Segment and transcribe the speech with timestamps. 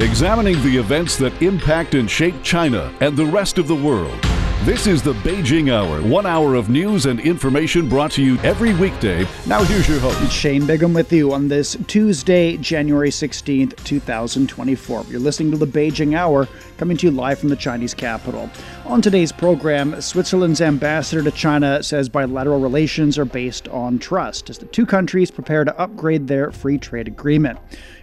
[0.00, 4.18] Examining the events that impact and shape China and the rest of the world.
[4.64, 8.72] This is the Beijing Hour, one hour of news and information brought to you every
[8.74, 9.26] weekday.
[9.46, 10.32] Now, here's your host.
[10.32, 15.04] Shane Bigham with you on this Tuesday, January 16th, 2024.
[15.08, 16.48] You're listening to the Beijing Hour,
[16.78, 18.48] coming to you live from the Chinese capital.
[18.86, 24.56] On today's program, Switzerland's ambassador to China says bilateral relations are based on trust as
[24.56, 27.58] the two countries prepare to upgrade their free trade agreement.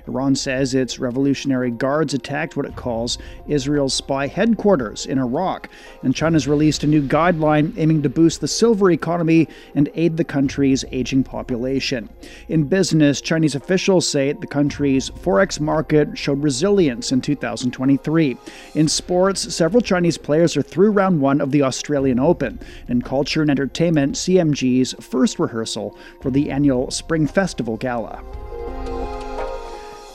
[0.08, 3.18] Iran says its Revolutionary Guards attacked what it calls
[3.48, 5.70] Israel's spy headquarters in Iraq,
[6.04, 10.24] and China's released a new guideline aiming to boost the silver economy and aid the
[10.24, 12.10] country's aging population.
[12.48, 18.38] In business, Chinese officials say the country's forex market showed resilience in 2023.
[18.76, 22.60] In sports, several Chinese players are through round one of the Australian Open.
[22.88, 28.24] In culture and entertainment, CMG's first rehearsal for the annual Spring Festival Gala.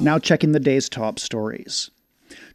[0.03, 1.89] Now checking the day's top stories.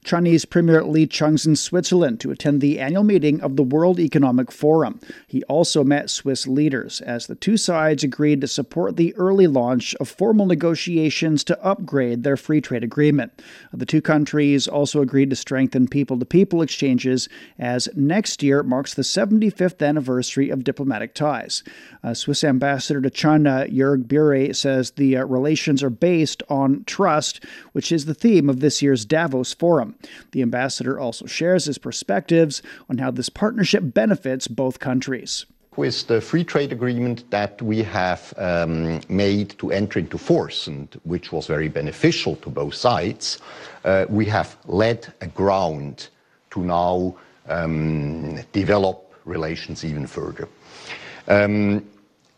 [0.07, 4.53] Chinese Premier Li Qiang's in Switzerland to attend the annual meeting of the World Economic
[4.53, 5.01] Forum.
[5.27, 9.93] He also met Swiss leaders as the two sides agreed to support the early launch
[9.95, 13.33] of formal negotiations to upgrade their free trade agreement.
[13.73, 17.27] The two countries also agreed to strengthen people to people exchanges
[17.59, 21.63] as next year marks the 75th anniversary of diplomatic ties.
[22.01, 27.43] A Swiss ambassador to China, Jürg Burri, says the uh, relations are based on trust,
[27.73, 29.95] which is the theme of this year's Davos Forum.
[30.31, 35.45] The ambassador also shares his perspectives on how this partnership benefits both countries
[35.77, 40.99] with the free trade agreement that we have um, made to enter into force and
[41.03, 43.37] which was very beneficial to both sides,
[43.85, 46.09] uh, we have led a ground
[46.49, 47.15] to now
[47.47, 50.49] um, develop relations even further.
[51.27, 51.85] Um,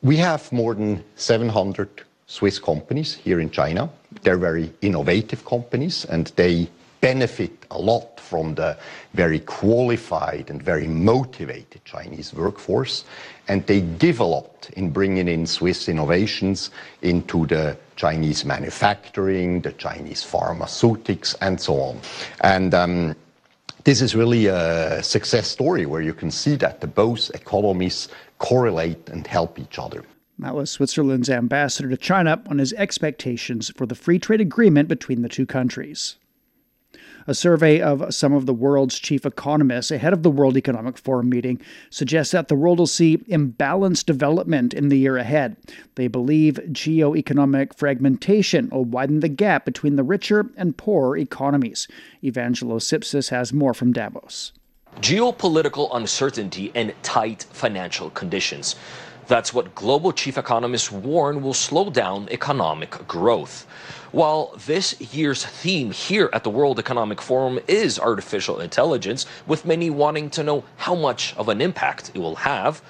[0.01, 3.89] we have more than 700 Swiss companies here in China.
[4.21, 6.69] They're very innovative companies and they
[7.01, 8.77] benefit a lot from the
[9.13, 13.05] very qualified and very motivated Chinese workforce.
[13.47, 19.71] And they give a lot in bringing in Swiss innovations into the Chinese manufacturing, the
[19.73, 21.99] Chinese pharmaceutics, and so on.
[22.41, 23.15] And um,
[23.83, 29.09] this is really a success story where you can see that the both economies correlate
[29.09, 30.03] and help each other.
[30.37, 35.21] That was Switzerland's ambassador to China on his expectations for the free trade agreement between
[35.21, 36.15] the two countries.
[37.29, 41.29] A survey of some of the world's chief economists ahead of the World Economic Forum
[41.29, 45.55] meeting suggests that the world will see imbalanced development in the year ahead.
[45.93, 51.87] They believe geo-economic fragmentation will widen the gap between the richer and poorer economies.
[52.23, 54.51] Evangelos Sipsis has more from Davos.
[54.95, 58.75] Geopolitical uncertainty and tight financial conditions.
[59.27, 63.67] That's what global chief economists warn will slow down economic growth.
[64.11, 69.91] While this year's theme here at the World Economic Forum is artificial intelligence, with many
[69.91, 72.81] wanting to know how much of an impact it will have,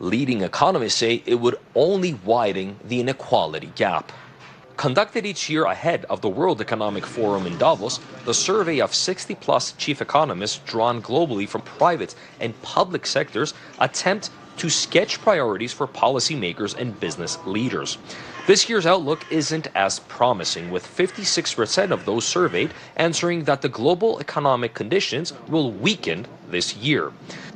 [0.00, 4.12] leading economists say it would only widen the inequality gap.
[4.76, 9.34] Conducted each year ahead of the World Economic Forum in Davos, the survey of 60
[9.36, 14.28] plus chief economists drawn globally from private and public sectors attempt
[14.58, 17.96] to sketch priorities for policymakers and business leaders.
[18.46, 24.20] This year's outlook isn't as promising, with 56% of those surveyed answering that the global
[24.20, 27.12] economic conditions will weaken this year.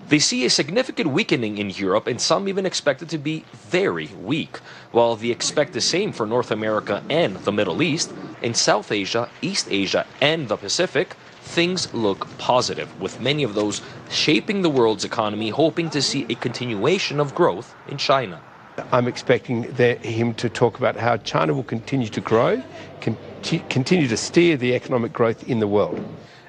[0.08, 4.08] They see a significant weakening in Europe, and some even expect it to be very
[4.20, 4.56] weak,
[4.90, 8.12] while they expect the same for North America and the Middle East.
[8.42, 13.80] In South Asia, East Asia, and the Pacific, things look positive, with many of those
[14.10, 18.40] shaping the world's economy hoping to see a continuation of growth in China.
[18.92, 22.62] I'm expecting him to talk about how China will continue to grow,
[23.00, 26.00] continue to steer the economic growth in the world.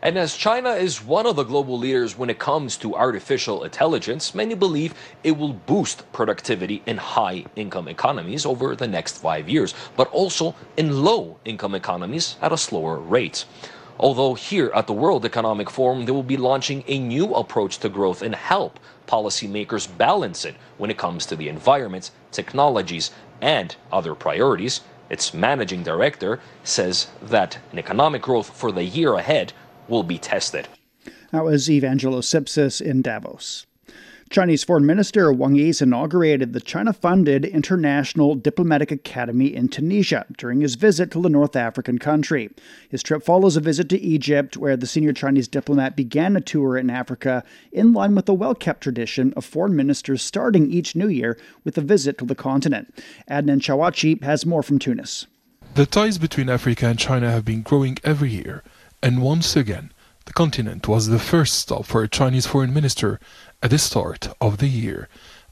[0.04, 4.34] And as China is one of the global leaders when it comes to artificial intelligence,
[4.34, 9.76] many believe it will boost productivity in high income economies over the next five years,
[9.96, 13.46] but also in low income economies at a slower rate.
[14.02, 17.88] Although here at the World Economic Forum, they will be launching a new approach to
[17.88, 23.12] growth and help policymakers balance it when it comes to the environment, technologies,
[23.42, 24.82] and other priorities.
[25.12, 29.54] Its managing director says that an economic growth for the year ahead
[29.88, 30.68] will be tested.
[31.32, 33.68] That was Evangelos Sipsis in Davos.
[34.32, 40.62] Chinese Foreign Minister Wang Yi inaugurated the China funded International Diplomatic Academy in Tunisia during
[40.62, 42.50] his visit to the North African country.
[42.90, 46.78] His trip follows a visit to Egypt, where the senior Chinese diplomat began a tour
[46.78, 47.44] in Africa
[47.74, 51.78] in line with the well kept tradition of foreign ministers starting each new year with
[51.78, 52.94] a visit to the continent.
[53.30, 55.28] Adnan Chaouachi has more from Tunis.
[55.76, 58.64] The ties between Africa and China have been growing every year
[59.04, 59.92] And once again,
[60.26, 63.20] the continent was the first stop for a Chinese foreign minister
[63.62, 65.08] at the start of the year.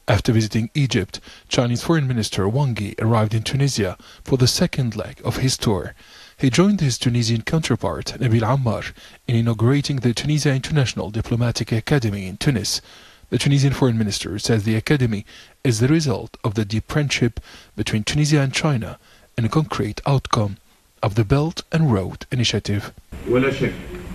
[0.07, 5.21] After visiting Egypt, Chinese Foreign Minister Wang Yi arrived in Tunisia for the second leg
[5.23, 5.93] of his tour.
[6.35, 8.93] He joined his Tunisian counterpart, Nabil Ammar,
[9.27, 12.81] in inaugurating the Tunisia International Diplomatic Academy in Tunis.
[13.29, 15.25] The Tunisian foreign minister says the academy
[15.63, 17.39] is the result of the deep friendship
[17.75, 18.97] between Tunisia and China
[19.37, 20.57] and a concrete outcome
[21.03, 22.93] of the Belt and Road Initiative.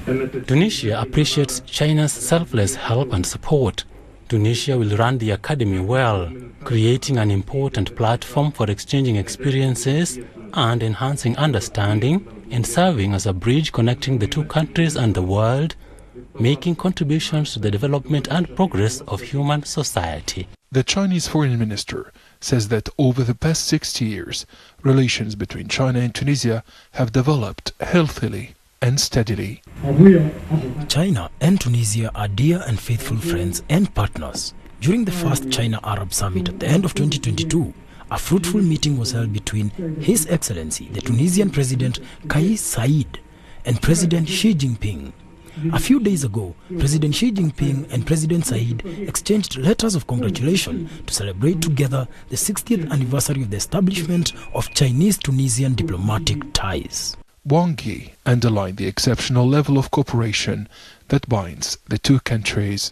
[0.05, 3.85] Tunisia appreciates China's selfless help and support.
[4.29, 6.31] Tunisia will run the academy well,
[6.63, 10.19] creating an important platform for exchanging experiences
[10.53, 15.75] and enhancing understanding and serving as a bridge connecting the two countries and the world,
[16.39, 20.47] making contributions to the development and progress of human society.
[20.71, 24.45] The Chinese foreign minister says that over the past 60 years,
[24.83, 26.63] relations between China and Tunisia
[26.93, 28.55] have developed healthily
[28.85, 29.63] and steadily.
[30.89, 34.53] China and Tunisia are dear and faithful friends and partners.
[34.83, 37.73] During the first China Arab Summit at the end of 2022,
[38.11, 39.71] a fruitful meeting was held between
[40.01, 43.21] His Excellency, the Tunisian President Kais Saied,
[43.65, 45.15] and President Xi Jinping.
[45.73, 51.15] A few days ago, President Xi Jinping and President Said exchanged letters of congratulation to
[51.15, 57.17] celebrate together the 60th anniversary of the establishment of Chinese Tunisian diplomatic ties.
[57.47, 57.79] Wang
[58.25, 60.67] underlined the exceptional level of cooperation
[61.09, 62.91] that binds the two countries.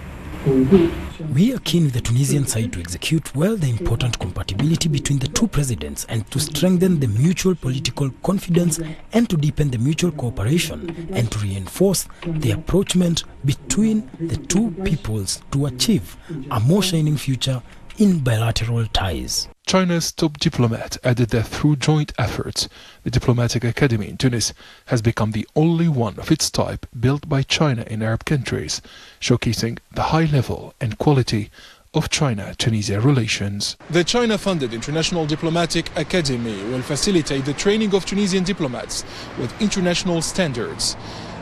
[1.32, 5.28] We are keen with the Tunisian side to execute well the important compatibility between the
[5.28, 8.78] two presidents and to strengthen the mutual political confidence
[9.14, 15.40] and to deepen the mutual cooperation and to reinforce the approachment between the two peoples
[15.52, 16.14] to achieve
[16.50, 17.62] a more shining future
[17.98, 19.48] in bilateral ties.
[19.66, 22.68] China's top diplomat added that through joint efforts,
[23.04, 24.52] the Diplomatic Academy in Tunis
[24.86, 28.82] has become the only one of its type built by China in Arab countries,
[29.20, 31.50] showcasing the high level and quality
[31.94, 33.76] of China-Tunisia relations.
[33.90, 39.04] The China-funded International Diplomatic Academy will facilitate the training of Tunisian diplomats
[39.38, 40.96] with international standards.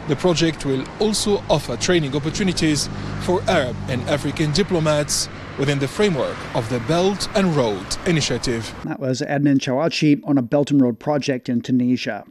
[0.08, 2.88] The project will also offer training opportunities
[3.20, 5.28] for Arab and African diplomats
[5.60, 8.74] within the framework of the Belt and Road Initiative.
[8.84, 12.24] That was Adnan Chaouachi on a Belt and Road project in Tunisia.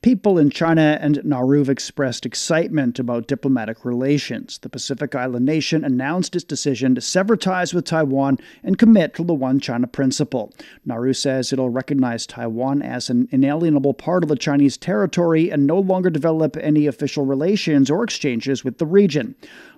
[0.00, 4.58] People in China and Nauru expressed excitement about diplomatic relations.
[4.58, 9.24] The Pacific Island nation announced its decision to sever ties with Taiwan and commit to
[9.24, 10.54] the One China principle.
[10.84, 15.78] Nauru says it'll recognize Taiwan as an inalienable part of the Chinese territory and no
[15.78, 19.34] longer develop any official relations or exchanges with the region.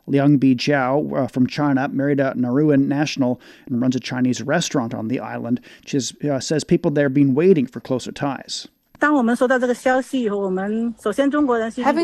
[0.09, 5.09] Liang Bijiao uh, from China married a Nauruan national and runs a Chinese restaurant on
[5.09, 5.61] the island.
[5.85, 8.69] She uh, says people there have been waiting for closer ties.
[9.01, 9.29] Having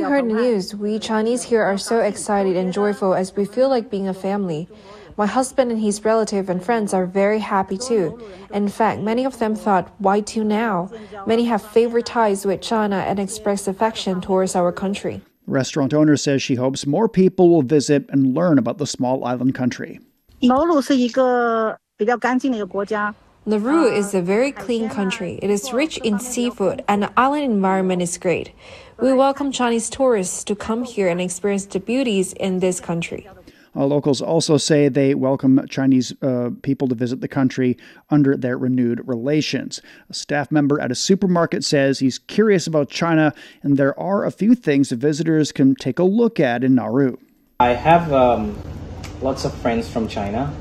[0.04, 3.90] heard the news, we Chinese here are so excited and joyful as we feel like
[3.90, 4.68] being a family.
[5.16, 8.20] My husband and his relative and friends are very happy too.
[8.52, 10.90] In fact, many of them thought, why to now?
[11.26, 15.22] Many have favorite ties with China and express affection towards our country.
[15.46, 19.24] The restaurant owner says she hopes more people will visit and learn about the small
[19.24, 20.00] island country.
[20.40, 20.88] Nauru is
[24.14, 25.38] a very clean country.
[25.42, 28.52] It is rich in seafood and the island environment is great.
[28.98, 33.28] We welcome Chinese tourists to come here and experience the beauties in this country.
[33.76, 37.76] Uh, locals also say they welcome Chinese uh, people to visit the country
[38.10, 39.82] under their renewed relations.
[40.08, 44.30] A staff member at a supermarket says he's curious about China, and there are a
[44.30, 47.16] few things visitors can take a look at in Nauru.
[47.60, 48.56] I have um,
[49.20, 50.54] lots of friends from China.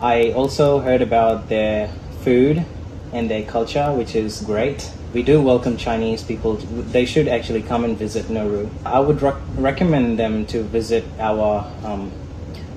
[0.00, 1.88] I also heard about their
[2.22, 2.64] food
[3.12, 4.90] and their culture, which is great.
[5.12, 6.56] We do welcome Chinese people.
[6.56, 8.68] They should actually come and visit Nauru.
[8.84, 12.10] I would rec- recommend them to visit our, um,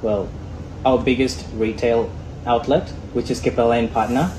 [0.02, 0.30] well,
[0.86, 2.10] our biggest retail
[2.46, 4.32] outlet, which is Capelle Partner.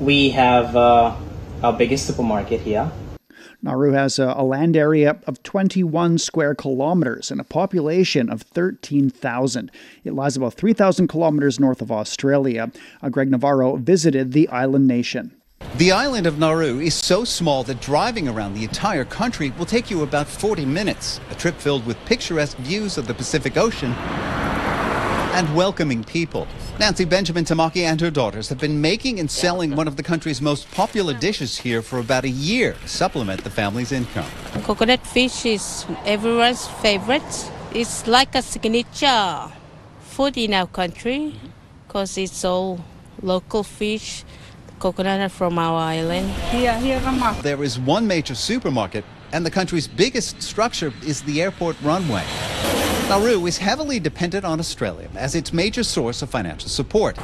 [0.00, 1.16] We have uh,
[1.62, 2.90] our biggest supermarket here.
[3.62, 9.70] Nauru has a, a, land area of 21 square kilometers and a population of 13,000.
[10.04, 12.70] It lies about 3,000 kilometers north of Australia.
[13.02, 15.34] Uh, Greg Navarro visited the island nation.
[15.76, 19.90] The island of Nauru is so small that driving around the entire country will take
[19.90, 21.18] you about 40 minutes.
[21.30, 23.94] A trip filled with picturesque views of the Pacific Ocean
[25.36, 26.48] and welcoming people.
[26.80, 30.40] Nancy Benjamin Tamaki and her daughters have been making and selling one of the country's
[30.40, 34.30] most popular dishes here for about a year to supplement the family's income.
[34.62, 37.52] Coconut fish is everyone's favorite.
[37.74, 39.52] It's like a signature
[40.00, 41.34] food in our country
[41.86, 42.80] because it's all
[43.20, 44.24] local fish,
[44.78, 46.32] coconut from our island.
[47.42, 52.24] There is one major supermarket and the country's biggest structure is the airport runway.
[53.08, 57.16] Nauru is heavily dependent on Australia as its major source of financial support.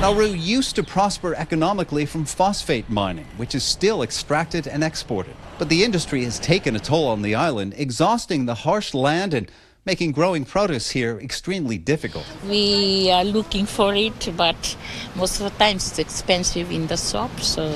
[0.00, 5.36] Nauru used to prosper economically from phosphate mining, which is still extracted and exported.
[5.58, 9.52] But the industry has taken a toll on the island, exhausting the harsh land and
[9.84, 12.24] making growing produce here extremely difficult.
[12.48, 14.76] We are looking for it, but
[15.14, 17.70] most of the time it's expensive in the shop, so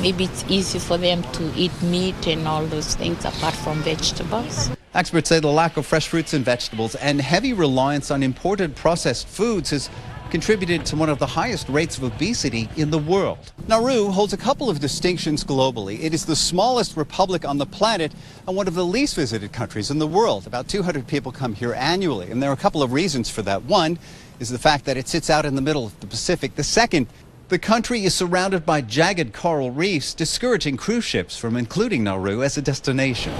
[0.00, 4.70] maybe it's easy for them to eat meat and all those things apart from vegetables.
[4.96, 9.28] Experts say the lack of fresh fruits and vegetables and heavy reliance on imported processed
[9.28, 9.90] foods has
[10.30, 13.52] contributed to one of the highest rates of obesity in the world.
[13.68, 16.02] Nauru holds a couple of distinctions globally.
[16.02, 18.10] It is the smallest republic on the planet
[18.48, 20.46] and one of the least visited countries in the world.
[20.46, 23.64] About 200 people come here annually, and there are a couple of reasons for that.
[23.64, 23.98] One
[24.40, 26.54] is the fact that it sits out in the middle of the Pacific.
[26.54, 27.06] The second,
[27.48, 32.56] the country is surrounded by jagged coral reefs, discouraging cruise ships from including Nauru as
[32.56, 33.34] a destination.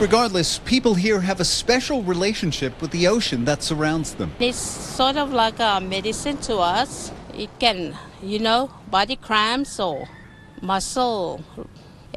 [0.00, 4.32] Regardless, people here have a special relationship with the ocean that surrounds them.
[4.40, 7.12] It's sort of like a medicine to us.
[7.36, 10.08] It can, you know, body cramps or
[10.62, 11.44] muscle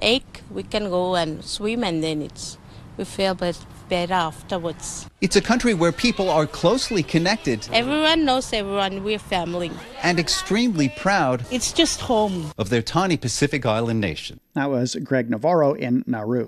[0.01, 0.43] ache.
[0.49, 2.57] We can go and swim, and then it's
[2.95, 5.09] we feel better afterwards.
[5.19, 7.67] It's a country where people are closely connected.
[7.73, 9.03] Everyone knows everyone.
[9.03, 9.71] We're family.
[10.01, 11.45] And extremely proud.
[11.51, 12.53] It's just home.
[12.57, 14.39] Of their tiny Pacific island nation.
[14.53, 16.47] That was Greg Navarro in Nauru.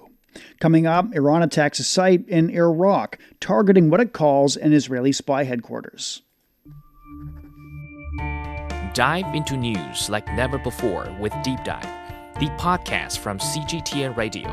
[0.60, 5.44] Coming up, Iran attacks a site in Iraq, targeting what it calls an Israeli spy
[5.44, 6.22] headquarters.
[8.94, 11.84] Dive into news like never before with Deep Dive,
[12.39, 14.48] the podcast from CGTN Radio.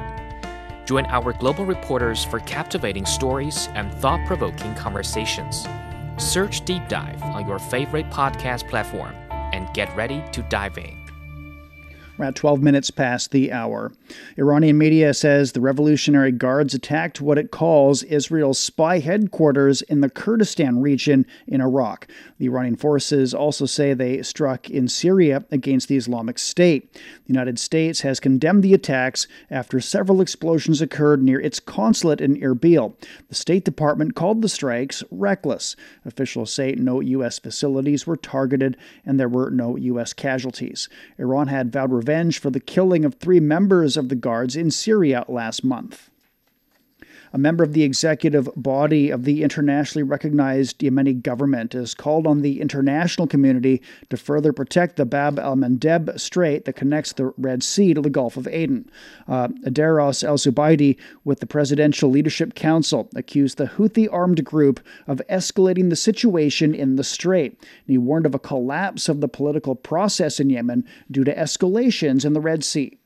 [0.85, 5.67] Join our global reporters for captivating stories and thought provoking conversations.
[6.19, 9.15] Search Deep Dive on your favorite podcast platform
[9.53, 11.02] and get ready to dive in.
[12.19, 13.91] At 12 minutes past the hour.
[14.39, 20.11] Iranian media says the Revolutionary Guards attacked what it calls Israel's spy headquarters in the
[20.11, 22.07] Kurdistan region in Iraq.
[22.39, 26.93] The Iranian forces also say they struck in Syria against the Islamic State.
[26.93, 27.01] The
[27.33, 32.95] United States has condemned the attacks after several explosions occurred near its consulate in Erbil.
[33.31, 35.77] The State Department called the strikes reckless.
[36.05, 37.39] Officials say no U.S.
[37.39, 40.13] facilities were targeted and there were no U.S.
[40.13, 40.91] casualties.
[41.19, 45.25] Iran had vowed revenge for the killing of three members of the Guards in Syria
[45.29, 46.11] last month.
[47.35, 52.43] A member of the executive body of the internationally recognized Yemeni government has called on
[52.43, 57.63] the international community to further protect the Bab el Mandeb Strait that connects the Red
[57.63, 58.91] Sea to the Gulf of Aden.
[59.27, 65.23] Uh, Aidarous El Zubaidi, with the Presidential Leadership Council, accused the Houthi armed group of
[65.31, 67.53] escalating the situation in the strait.
[67.61, 72.27] And he warned of a collapse of the political process in Yemen due to escalations
[72.27, 72.99] in the Red Sea.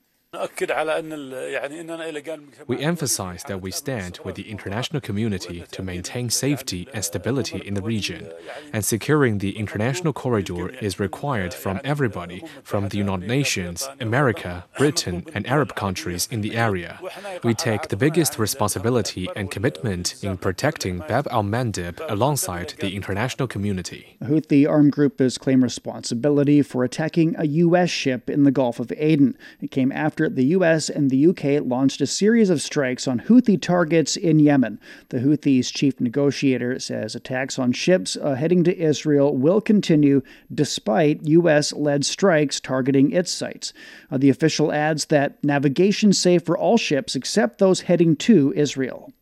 [2.66, 7.75] We emphasize that we stand with the international community to maintain safety and stability in
[7.75, 8.33] the region,
[8.73, 15.25] and securing the international corridor is required from everybody from the United Nations, America, Britain,
[15.35, 17.00] and Arab countries in the area.
[17.43, 23.49] We take the biggest responsibility and commitment in protecting Bab al Mandeb alongside the international
[23.49, 24.16] community.
[24.21, 27.90] The Houthi armed group has claimed responsibility for attacking a U.S.
[27.90, 29.37] ship in the Gulf of Aden.
[29.61, 33.61] It came after the US and the UK launched a series of strikes on Houthi
[33.61, 34.80] targets in Yemen.
[35.09, 41.26] The Houthis' chief negotiator says attacks on ships uh, heading to Israel will continue despite
[41.26, 43.73] US led strikes targeting its sites.
[44.11, 49.12] Uh, the official adds that navigation safe for all ships except those heading to Israel.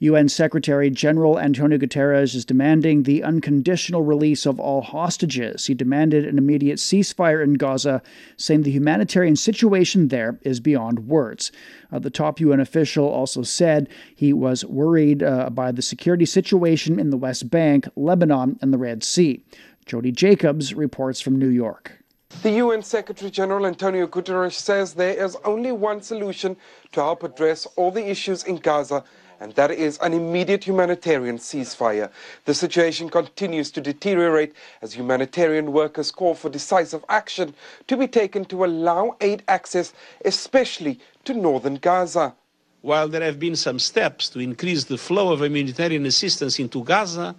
[0.00, 5.66] UN Secretary General Antonio Guterres is demanding the unconditional release of all hostages.
[5.66, 8.02] He demanded an immediate ceasefire in Gaza,
[8.36, 11.52] saying the humanitarian situation there is beyond words.
[11.92, 16.98] Uh, the top UN official also said he was worried uh, by the security situation
[16.98, 19.44] in the West Bank, Lebanon, and the Red Sea.
[19.86, 22.04] Jody Jacobs reports from New York.
[22.42, 26.56] The UN Secretary General Antonio Guterres says there is only one solution
[26.92, 29.04] to help address all the issues in Gaza
[29.40, 32.10] and that is an immediate humanitarian ceasefire.
[32.44, 37.54] The situation continues to deteriorate as humanitarian workers call for decisive action
[37.88, 39.92] to be taken to allow aid access,
[40.24, 42.34] especially to northern Gaza.
[42.82, 47.34] While there have been some steps to increase the flow of humanitarian assistance into Gaza,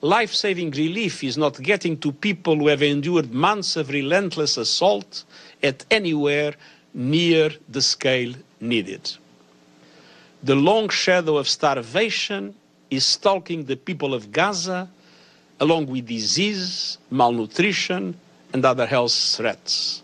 [0.00, 5.24] life saving relief is not getting to people who have endured months of relentless assault
[5.62, 6.54] at anywhere
[6.94, 9.10] near the scale needed.
[10.42, 12.54] The long shadow of starvation
[12.90, 14.88] is stalking the people of Gaza,
[15.60, 18.18] along with disease, malnutrition,
[18.54, 20.02] and other health threats.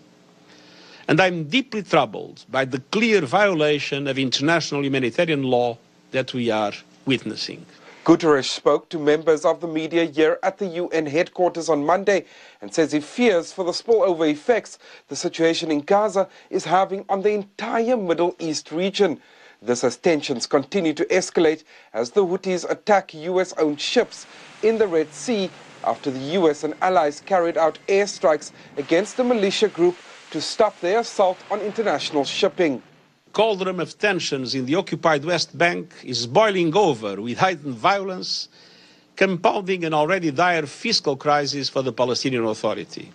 [1.08, 5.78] And I'm deeply troubled by the clear violation of international humanitarian law
[6.10, 6.72] that we are
[7.06, 7.64] witnessing.
[8.04, 12.24] Guterres spoke to members of the media here at the UN headquarters on Monday
[12.60, 14.78] and says he fears for the spillover effects
[15.08, 19.20] the situation in Gaza is having on the entire Middle East region.
[19.62, 24.26] This as tensions continue to escalate as the Houthis attack US owned ships
[24.62, 25.50] in the Red Sea
[25.84, 29.96] after the US and allies carried out airstrikes against the militia group
[30.30, 32.82] to stop their assault on international shipping.
[33.32, 38.48] Cauldron of tensions in the occupied West Bank is boiling over with heightened violence,
[39.14, 43.12] compounding an already dire fiscal crisis for the Palestinian Authority.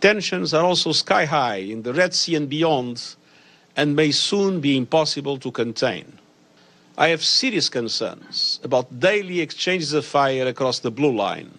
[0.00, 3.16] Tensions are also sky high in the Red Sea and beyond,
[3.76, 6.18] and may soon be impossible to contain.
[6.98, 11.50] I have serious concerns about daily exchanges of fire across the blue line.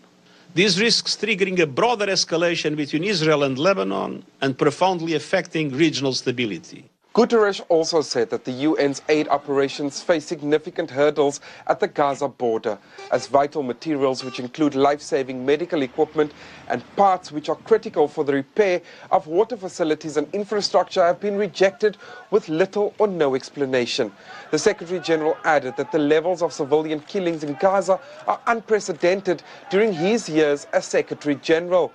[0.53, 6.86] This risks triggering a broader escalation between Israel and Lebanon and profoundly affecting regional stability.
[7.13, 12.79] Guterres also said that the UN's aid operations face significant hurdles at the Gaza border,
[13.12, 16.32] as vital materials, which include life saving medical equipment
[16.70, 21.38] and parts which are critical for the repair of water facilities and infrastructure, have been
[21.38, 21.98] rejected
[22.32, 24.12] with little or no explanation.
[24.50, 29.93] The Secretary General added that the levels of civilian killings in Gaza are unprecedented during
[29.93, 31.91] his years as Secretary General.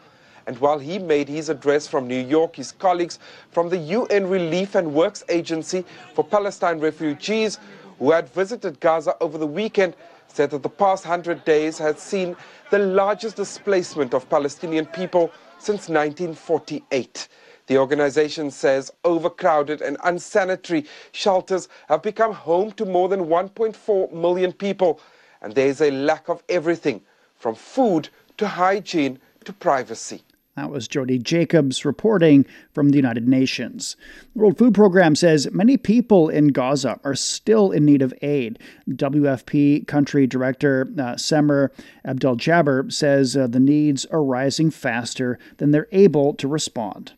[0.49, 3.19] And while he made his address from New York, his colleagues
[3.51, 7.59] from the UN Relief and Works Agency for Palestine refugees
[7.99, 9.95] who had visited Gaza over the weekend
[10.27, 12.35] said that the past 100 days had seen
[12.71, 17.29] the largest displacement of Palestinian people since 1948.
[17.67, 24.55] The organization says overcrowded and unsanitary shelters have become home to more than 1.4 million
[24.55, 24.99] people,
[25.43, 27.03] and there is a lack of everything
[27.37, 30.23] from food to hygiene to privacy.
[30.59, 33.95] That was Jody Jacobs reporting from the United Nations.
[34.35, 38.59] The World Food Program says many people in Gaza are still in need of aid.
[38.91, 41.69] WFP Country Director uh, Semer
[42.05, 47.13] Abdel Jabber says uh, the needs are rising faster than they're able to respond.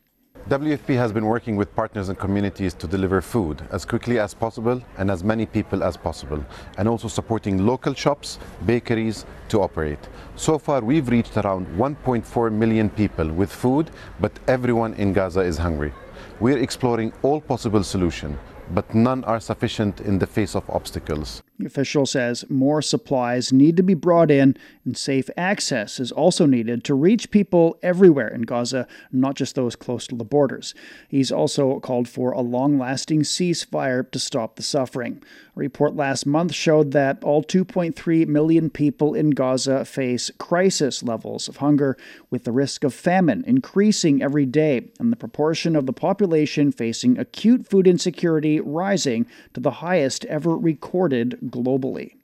[0.49, 4.83] WFP has been working with partners and communities to deliver food as quickly as possible
[4.97, 6.45] and as many people as possible,
[6.79, 9.99] and also supporting local shops, bakeries to operate.
[10.37, 15.59] So far, we've reached around 1.4 million people with food, but everyone in Gaza is
[15.59, 15.93] hungry.
[16.41, 18.39] We're exploring all possible solutions
[18.73, 21.43] but none are sufficient in the face of obstacles.
[21.59, 24.57] The official says more supplies need to be brought in,
[24.91, 29.77] and safe access is also needed to reach people everywhere in Gaza, not just those
[29.77, 30.75] close to the borders.
[31.07, 35.23] He's also called for a long lasting ceasefire to stop the suffering.
[35.55, 41.47] A report last month showed that all 2.3 million people in Gaza face crisis levels
[41.47, 41.97] of hunger,
[42.29, 47.17] with the risk of famine increasing every day, and the proportion of the population facing
[47.17, 49.25] acute food insecurity rising
[49.55, 52.15] to the highest ever recorded globally.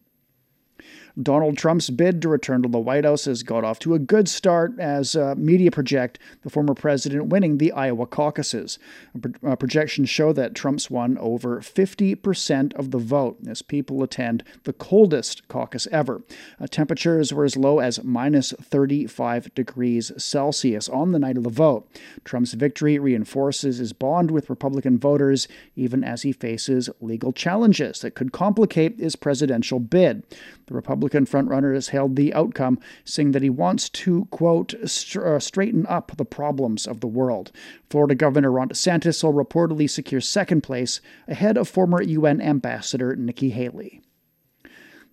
[1.20, 4.28] Donald Trump's bid to return to the White House has got off to a good
[4.28, 8.78] start as uh, media project the former president winning the Iowa caucuses.
[9.18, 14.44] Pro- uh, projections show that Trump's won over 50% of the vote as people attend
[14.64, 16.22] the coldest caucus ever.
[16.60, 21.50] Uh, temperatures were as low as minus 35 degrees Celsius on the night of the
[21.50, 21.88] vote.
[22.24, 28.14] Trump's victory reinforces his bond with Republican voters even as he faces legal challenges that
[28.14, 30.22] could complicate his presidential bid.
[30.66, 35.86] The Republican frontrunner has hailed the outcome, saying that he wants to, quote, uh, straighten
[35.86, 37.52] up the problems of the world.
[37.90, 43.50] Florida Governor Ron DeSantis will reportedly secure second place ahead of former UN Ambassador Nikki
[43.50, 44.02] Haley.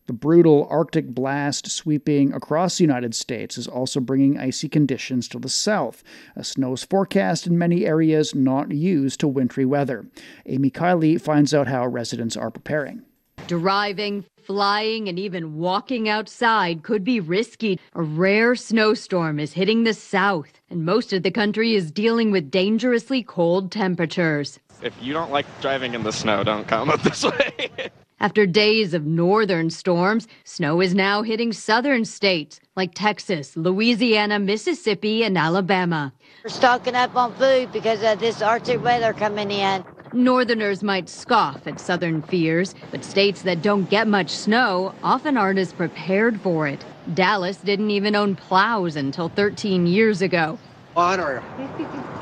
[0.06, 5.40] The brutal Arctic blast sweeping across the United States is also bringing icy conditions to
[5.40, 6.04] the south.
[6.36, 10.06] A snow's forecast in many areas not used to wintry weather.
[10.46, 13.04] Amy Kiley finds out how residents are preparing.
[13.48, 17.80] Driving, flying, and even walking outside could be risky.
[17.94, 22.52] A rare snowstorm is hitting the south, and most of the country is dealing with
[22.52, 24.60] dangerously cold temperatures.
[24.82, 27.72] If you don't like driving in the snow, don't come up this way.
[28.20, 35.24] After days of northern storms, snow is now hitting southern states like Texas, Louisiana, Mississippi,
[35.24, 36.14] and Alabama.
[36.44, 39.84] We're stocking up on food because of this Arctic weather coming in.
[40.14, 45.58] Northerners might scoff at southern fears, but states that don't get much snow often aren't
[45.58, 46.86] as prepared for it.
[47.16, 50.60] Dallas didn't even own plows until 13 years ago.
[50.96, 51.44] Water.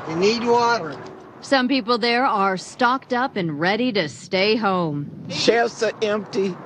[0.08, 0.98] you need water.
[1.42, 5.10] Some people there are stocked up and ready to stay home.
[5.28, 6.56] Shelves are empty.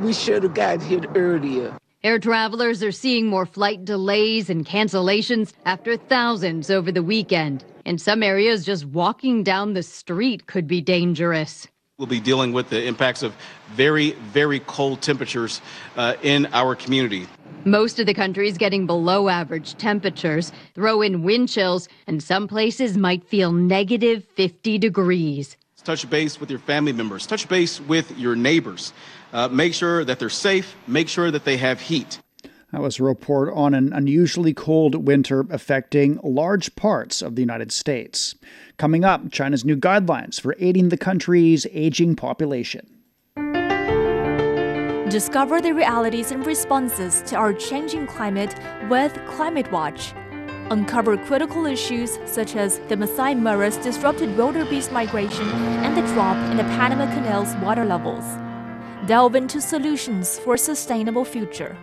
[0.00, 1.72] We should have got here earlier.
[2.02, 7.64] Air travelers are seeing more flight delays and cancellations after thousands over the weekend.
[7.84, 11.68] In some areas, just walking down the street could be dangerous.
[11.98, 13.34] We'll be dealing with the impacts of
[13.74, 15.60] very, very cold temperatures
[15.96, 17.26] uh, in our community.
[17.66, 20.50] Most of the country is getting below average temperatures.
[20.74, 25.56] Throw in wind chills, and some places might feel negative 50 degrees.
[25.84, 28.94] Touch base with your family members, touch base with your neighbors.
[29.34, 32.20] Uh, make sure that they're safe, make sure that they have heat.
[32.74, 37.70] That was a report on an unusually cold winter affecting large parts of the United
[37.70, 38.34] States.
[38.78, 42.98] Coming up, China's new guidelines for aiding the country's aging population.
[45.08, 48.56] Discover the realities and responses to our changing climate
[48.90, 50.12] with Climate Watch.
[50.72, 55.46] Uncover critical issues such as the Masai Mara's disrupted wildebeest migration
[55.84, 58.24] and the drop in the Panama Canal's water levels.
[59.06, 61.78] Delve into solutions for a sustainable future.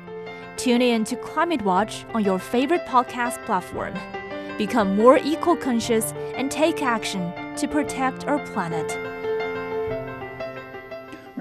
[0.61, 3.95] Tune in to Climate Watch on your favorite podcast platform.
[4.59, 9.20] Become more eco conscious and take action to protect our planet.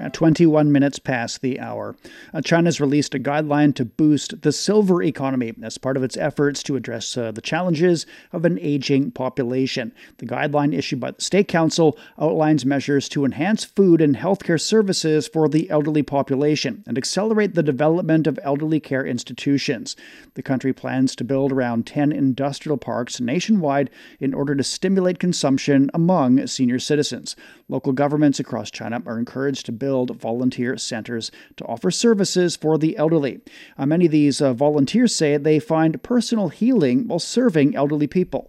[0.01, 1.95] At 21 minutes past the hour.
[2.33, 6.63] Uh, China's released a guideline to boost the silver economy as part of its efforts
[6.63, 9.93] to address uh, the challenges of an aging population.
[10.17, 15.27] The guideline issued by the State Council outlines measures to enhance food and healthcare services
[15.27, 19.95] for the elderly population and accelerate the development of elderly care institutions.
[20.33, 25.91] The country plans to build around 10 industrial parks nationwide in order to stimulate consumption
[25.93, 27.35] among senior citizens.
[27.69, 31.25] Local governments across China are encouraged to build build volunteer centers
[31.57, 33.35] to offer services for the elderly.
[33.77, 38.43] Uh, many of these uh, volunteers say they find personal healing while serving elderly people.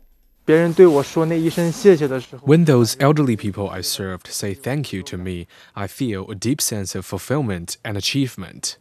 [2.53, 5.37] When those elderly people I served say thank you to me,
[5.85, 8.79] I feel a deep sense of fulfillment and achievement.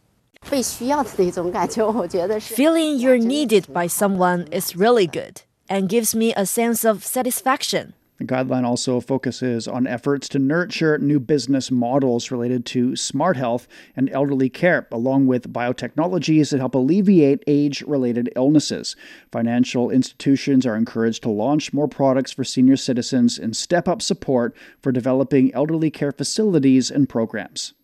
[2.60, 5.34] Feeling you're needed by someone is really good
[5.68, 7.94] and gives me a sense of satisfaction.
[8.22, 13.66] The guideline also focuses on efforts to nurture new business models related to smart health
[13.96, 18.94] and elderly care, along with biotechnologies that help alleviate age related illnesses.
[19.32, 24.54] Financial institutions are encouraged to launch more products for senior citizens and step up support
[24.80, 27.74] for developing elderly care facilities and programs.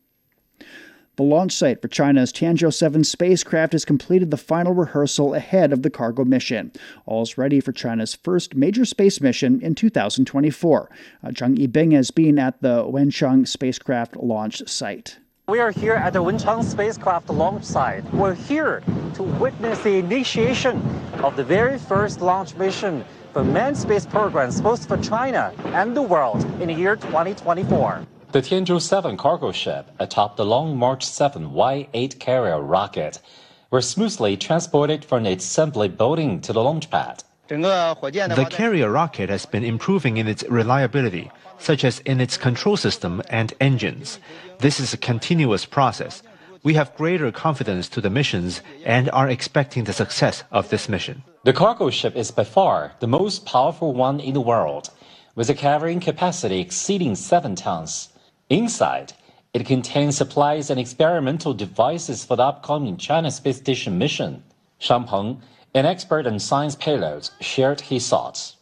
[1.19, 5.83] The launch site for China's Tianzhou 7 spacecraft has completed the final rehearsal ahead of
[5.83, 6.71] the cargo mission.
[7.07, 10.89] All's ready for China's first major space mission in 2024.
[11.25, 15.19] Uh, Zhang Yibing has been at the Wenchang spacecraft launch site.
[15.49, 18.05] We are here at the Wenchang spacecraft launch site.
[18.15, 20.81] We're here to witness the initiation
[21.15, 26.03] of the very first launch mission for manned space programs both for China and the
[26.03, 28.07] world in the year 2024.
[28.31, 33.23] The Tianzhou 7 cargo ship atop the Long March 7 Y-8 carrier rocket
[33.71, 37.25] were smoothly transported from its assembly building to the launch pad.
[37.49, 43.23] The carrier rocket has been improving in its reliability, such as in its control system
[43.31, 44.19] and engines.
[44.59, 46.23] This is a continuous process.
[46.63, 51.23] We have greater confidence to the missions and are expecting the success of this mission.
[51.45, 54.91] The cargo ship is by far the most powerful one in the world,
[55.35, 58.11] with a carrying capacity exceeding 7 tons.
[58.51, 59.13] Inside,
[59.53, 64.43] it contains supplies and experimental devices for the upcoming China space station mission.
[64.79, 65.43] Shang Peng,
[65.75, 68.57] an expert in science payloads, shared his thoughts.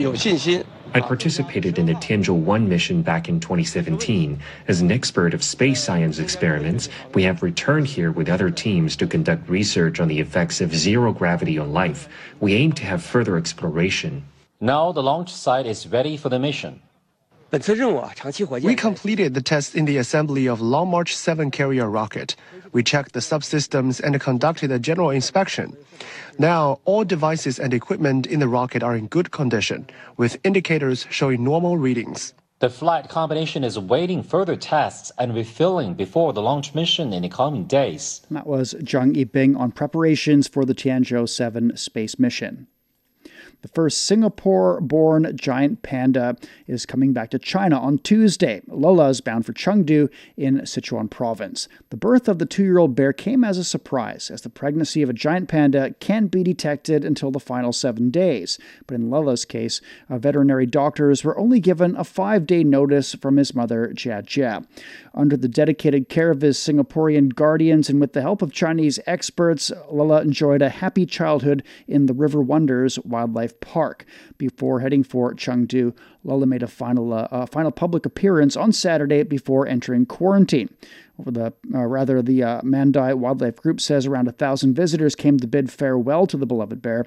[0.00, 4.40] I participated in the Tianzhou 1 mission back in 2017.
[4.66, 9.06] As an expert of space science experiments, we have returned here with other teams to
[9.06, 12.08] conduct research on the effects of zero gravity on life.
[12.40, 14.24] We aim to have further exploration.
[14.60, 16.80] Now the launch site is ready for the mission.
[17.50, 22.36] We completed the test in the assembly of Long March 7 carrier rocket.
[22.72, 25.74] We checked the subsystems and conducted a general inspection.
[26.38, 31.42] Now, all devices and equipment in the rocket are in good condition, with indicators showing
[31.42, 32.34] normal readings.
[32.58, 37.28] The flight combination is awaiting further tests and refueling before the launch mission in the
[37.30, 38.20] coming days.
[38.30, 42.66] That was Zhang Yibing on preparations for the Tianzhou 7 space mission.
[43.60, 46.36] The first Singapore born giant panda
[46.68, 48.62] is coming back to China on Tuesday.
[48.68, 51.66] Lola is bound for Chengdu in Sichuan province.
[51.90, 55.02] The birth of the two year old bear came as a surprise, as the pregnancy
[55.02, 58.60] of a giant panda can't be detected until the final seven days.
[58.86, 63.56] But in Lola's case, veterinary doctors were only given a five day notice from his
[63.56, 64.66] mother, Jia Jia.
[65.14, 69.72] Under the dedicated care of his Singaporean guardians and with the help of Chinese experts,
[69.90, 74.04] Lola enjoyed a happy childhood in the River Wonders Wildlife Park.
[74.36, 79.66] Before heading for Chengdu, Lola made a final, uh, final public appearance on Saturday before
[79.66, 80.68] entering quarantine.
[81.18, 85.38] Over the, uh, rather, the uh, Mandai Wildlife Group says around a thousand visitors came
[85.38, 87.06] to bid farewell to the beloved bear.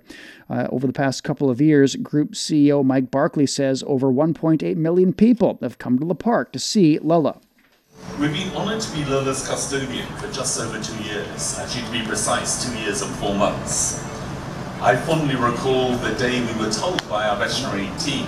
[0.49, 5.13] Uh, over the past couple of years, Group CEO Mike Barclay says over 1.8 million
[5.13, 7.39] people have come to the park to see Lala.
[8.19, 12.06] We've been honoured to be Lola's custodian for just over two years, actually to be
[12.06, 14.04] precise, two years and four months.
[14.81, 18.25] I fondly recall the day we were told by our veterinary team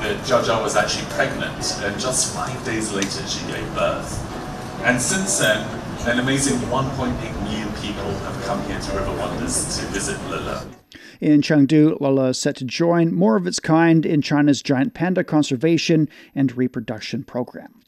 [0.00, 4.12] that Jia Jia was actually pregnant, and just five days later she gave birth.
[4.82, 5.66] And since then,
[6.06, 10.68] an amazing 1.8 million people have come here to River Wonders to visit Lola.
[11.22, 15.24] In Chengdu, Lola is set to join more of its kind in China's giant panda
[15.24, 17.85] conservation and reproduction program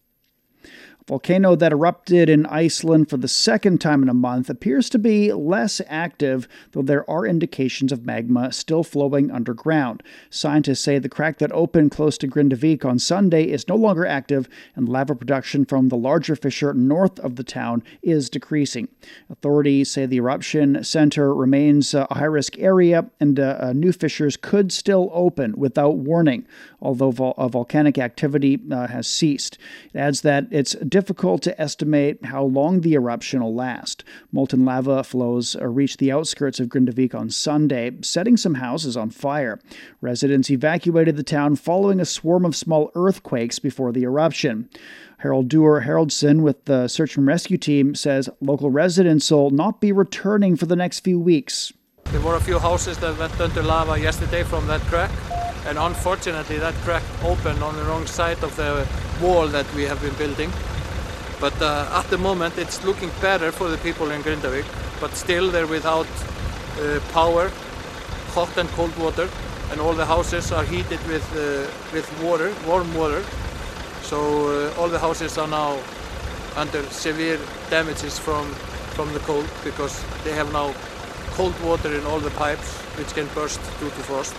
[1.08, 5.32] volcano that erupted in Iceland for the second time in a month appears to be
[5.32, 10.02] less active, though there are indications of magma still flowing underground.
[10.28, 14.50] Scientists say the crack that opened close to Grindavik on Sunday is no longer active,
[14.76, 18.88] and lava production from the larger fissure north of the town is decreasing.
[19.30, 24.36] Authorities say the eruption center remains a high risk area, and uh, uh, new fissures
[24.36, 26.46] could still open without warning,
[26.82, 29.56] although vol- volcanic activity uh, has ceased.
[29.94, 34.02] It adds that it's difficult to estimate how long the eruption will last.
[34.32, 39.10] Molten lava flows uh, reached the outskirts of Grindavik on Sunday, setting some houses on
[39.10, 39.60] fire.
[40.00, 44.68] Residents evacuated the town following a swarm of small earthquakes before the eruption.
[45.18, 49.92] Harold Doer Haroldson with the search and rescue team says local residents will not be
[49.92, 51.72] returning for the next few weeks.
[52.06, 55.12] There were a few houses that went under lava yesterday from that crack,
[55.64, 58.84] and unfortunately, that crack opened on the wrong side of the
[59.22, 60.50] wall that we have been building.
[61.40, 64.66] But uh, at the moment, it's looking better for the people in Grindavik.
[65.00, 66.06] But still, they're without
[66.80, 67.50] uh, power,
[68.34, 69.28] hot and cold water,
[69.70, 73.22] and all the houses are heated with uh, with water, warm water.
[74.02, 75.78] So uh, all the houses are now
[76.56, 77.38] under severe
[77.70, 78.46] damages from
[78.96, 80.74] from the cold because they have now
[81.38, 84.34] cold water in all the pipes, which can burst due to frost.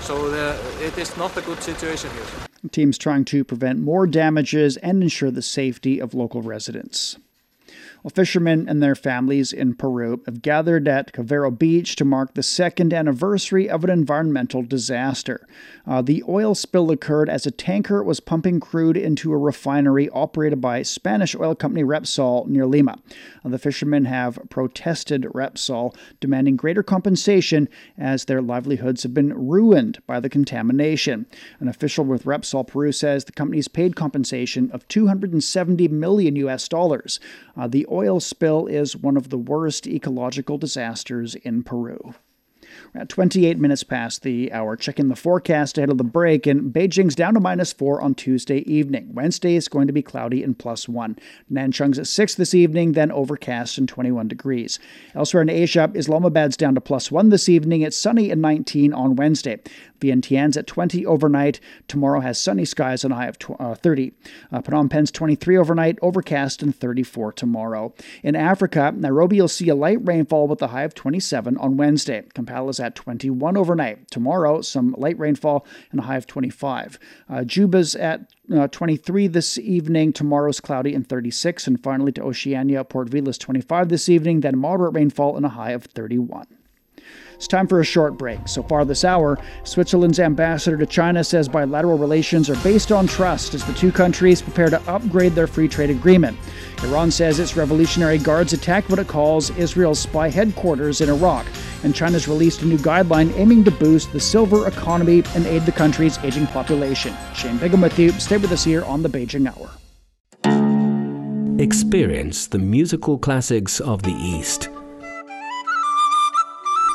[0.00, 2.51] So the, it is not a good situation here.
[2.70, 7.18] Teams trying to prevent more damages and ensure the safety of local residents.
[8.02, 12.42] Well, fishermen and their families in Peru have gathered at Cavero Beach to mark the
[12.42, 15.46] second anniversary of an environmental disaster.
[15.86, 20.60] Uh, the oil spill occurred as a tanker was pumping crude into a refinery operated
[20.60, 22.98] by Spanish oil company Repsol near Lima.
[23.44, 30.02] Uh, the fishermen have protested Repsol, demanding greater compensation as their livelihoods have been ruined
[30.08, 31.24] by the contamination.
[31.60, 37.20] An official with Repsol Peru says the company's paid compensation of 270 million US dollars.
[37.56, 42.14] Uh, the oil spill is one of the worst ecological disasters in Peru.
[42.94, 47.14] At 28 minutes past the hour, checking the forecast ahead of the break, and Beijing's
[47.14, 49.14] down to minus 4 on Tuesday evening.
[49.14, 51.16] Wednesday is going to be cloudy and plus 1.
[51.50, 54.78] Nanchang's at 6 this evening, then overcast and 21 degrees.
[55.14, 57.80] Elsewhere in Asia, Islamabad's down to plus 1 this evening.
[57.80, 59.58] It's sunny and 19 on Wednesday.
[60.02, 61.60] Vientiane's at 20 overnight.
[61.88, 64.12] Tomorrow has sunny skies and a high of tw- uh, 30.
[64.50, 67.94] Uh, Phnom Penh's 23 overnight, overcast and 34 tomorrow.
[68.22, 72.22] In Africa, Nairobi will see a light rainfall with a high of 27 on Wednesday.
[72.34, 74.10] Kampala's at 21 overnight.
[74.10, 76.98] Tomorrow, some light rainfall and a high of 25.
[77.28, 80.12] Uh, Juba's at uh, 23 this evening.
[80.12, 81.66] Tomorrow's cloudy and 36.
[81.66, 85.72] And finally to Oceania, Port Vila's 25 this evening, then moderate rainfall and a high
[85.72, 86.46] of 31.
[87.42, 88.38] It's time for a short break.
[88.46, 93.52] So far this hour, Switzerland's ambassador to China says bilateral relations are based on trust
[93.54, 96.38] as the two countries prepare to upgrade their free trade agreement.
[96.84, 101.44] Iran says its Revolutionary Guards attacked what it calls Israel's spy headquarters in Iraq,
[101.82, 105.72] and China's released a new guideline aiming to boost the silver economy and aid the
[105.72, 107.12] country's aging population.
[107.34, 108.12] Shane Bigham with you.
[108.12, 109.68] Stay with us here on the Beijing Hour.
[111.60, 114.68] Experience the musical classics of the East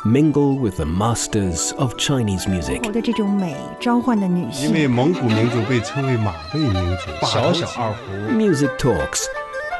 [0.07, 2.81] mingle with the masters of Chinese music.
[2.85, 4.67] 我的这种美召唤的女性。
[4.67, 8.33] 因为蒙古民族被称为马背民族，小小二胡。
[8.33, 9.23] Music talks.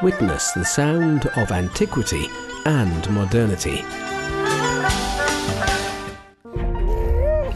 [0.02, 2.28] Witness the sound of antiquity
[2.64, 3.84] and modernity.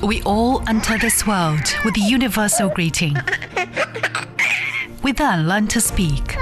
[0.00, 3.16] We all enter this world with a universal greeting.
[5.02, 6.36] We then learn to speak.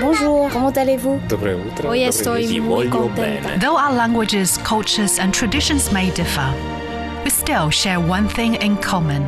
[0.00, 1.20] Bonjour, comment allez-vous?
[1.28, 1.88] Доброе утро.
[1.88, 3.58] Hoy estoy muy contenta.
[3.60, 6.52] Though our languages, cultures, and traditions may differ,
[7.24, 9.26] we still share one thing in common.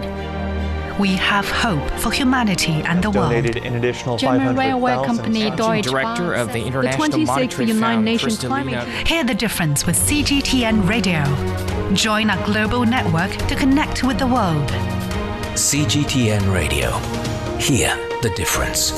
[0.99, 3.31] We have hope for humanity and the world.
[3.31, 7.27] Donated an additional German railway 500,000 company Deutsche Director Bahn of the says International 26th
[7.27, 11.23] Monetary United Fund, Nations Kristalina Climate Hear the difference with CGTN Radio.
[11.95, 14.69] Join our global network to connect with the world.
[15.55, 16.91] CGTN Radio.
[17.59, 18.93] Hear the difference.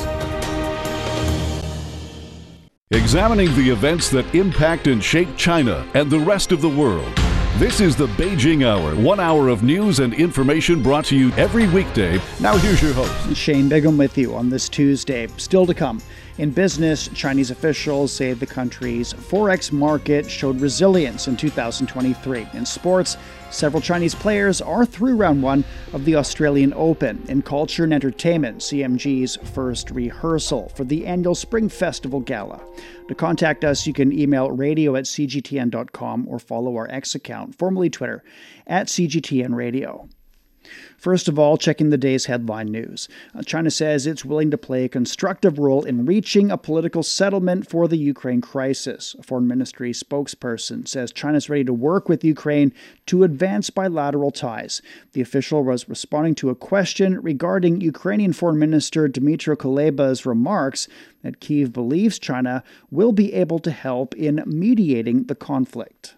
[2.94, 7.12] examining the events that impact and shape China and the rest of the world.
[7.56, 11.68] This is the Beijing Hour, one hour of news and information brought to you every
[11.68, 12.20] weekday.
[12.40, 15.26] Now, here's your host, Shane Bigham, with you on this Tuesday.
[15.38, 16.00] Still to come.
[16.36, 22.48] In business, Chinese officials say the country's forex market showed resilience in 2023.
[22.54, 23.16] In sports,
[23.50, 27.24] several Chinese players are through round one of the Australian Open.
[27.28, 32.60] In culture and entertainment, CMG's first rehearsal for the annual Spring Festival Gala.
[33.06, 37.90] To contact us, you can email radio at cgtn.com or follow our X account, formerly
[37.90, 38.24] Twitter,
[38.66, 40.08] at CGTN Radio.
[41.04, 43.10] First of all, checking the day's headline news.
[43.34, 47.68] Uh, China says it's willing to play a constructive role in reaching a political settlement
[47.68, 49.14] for the Ukraine crisis.
[49.18, 52.72] A foreign ministry spokesperson says China's ready to work with Ukraine
[53.04, 54.80] to advance bilateral ties.
[55.12, 60.88] The official was responding to a question regarding Ukrainian Foreign Minister Dmytro Kuleba's remarks
[61.20, 66.14] that Kiev believes China will be able to help in mediating the conflict.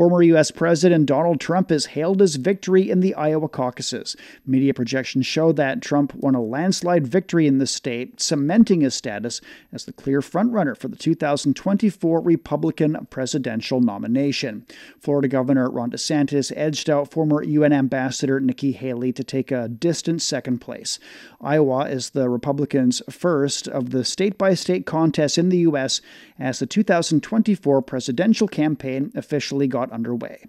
[0.00, 0.50] Former U.S.
[0.50, 4.16] President Donald Trump has hailed his victory in the Iowa caucuses.
[4.46, 9.42] Media projections show that Trump won a landslide victory in the state, cementing his status
[9.74, 14.64] as the clear frontrunner for the 2024 Republican presidential nomination.
[14.98, 20.22] Florida Governor Ron DeSantis edged out former UN Ambassador Nikki Haley to take a distant
[20.22, 20.98] second place.
[21.42, 26.00] Iowa is the Republicans' first of the state by state contests in the U.S.
[26.38, 30.44] as the 2024 presidential campaign officially got underway.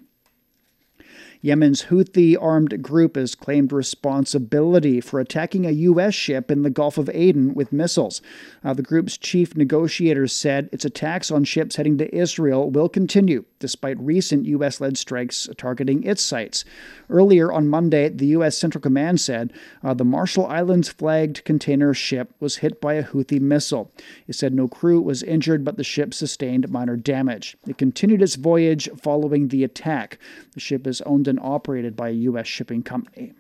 [1.44, 6.14] Yemen's Houthi armed group has claimed responsibility for attacking a U.S.
[6.14, 8.22] ship in the Gulf of Aden with missiles.
[8.64, 13.44] Uh, the group's chief negotiator said its attacks on ships heading to Israel will continue,
[13.58, 14.80] despite recent U.S.
[14.80, 16.64] led strikes targeting its sites.
[17.10, 18.56] Earlier on Monday, the U.S.
[18.56, 19.52] Central Command said
[19.84, 23.92] uh, the Marshall Islands flagged container ship was hit by a Houthi missile.
[24.28, 27.58] It said no crew was injured, but the ship sustained minor damage.
[27.68, 30.20] It continued its voyage following the attack.
[30.54, 32.46] The ship is owned and operated by a U.S.
[32.46, 33.34] shipping company.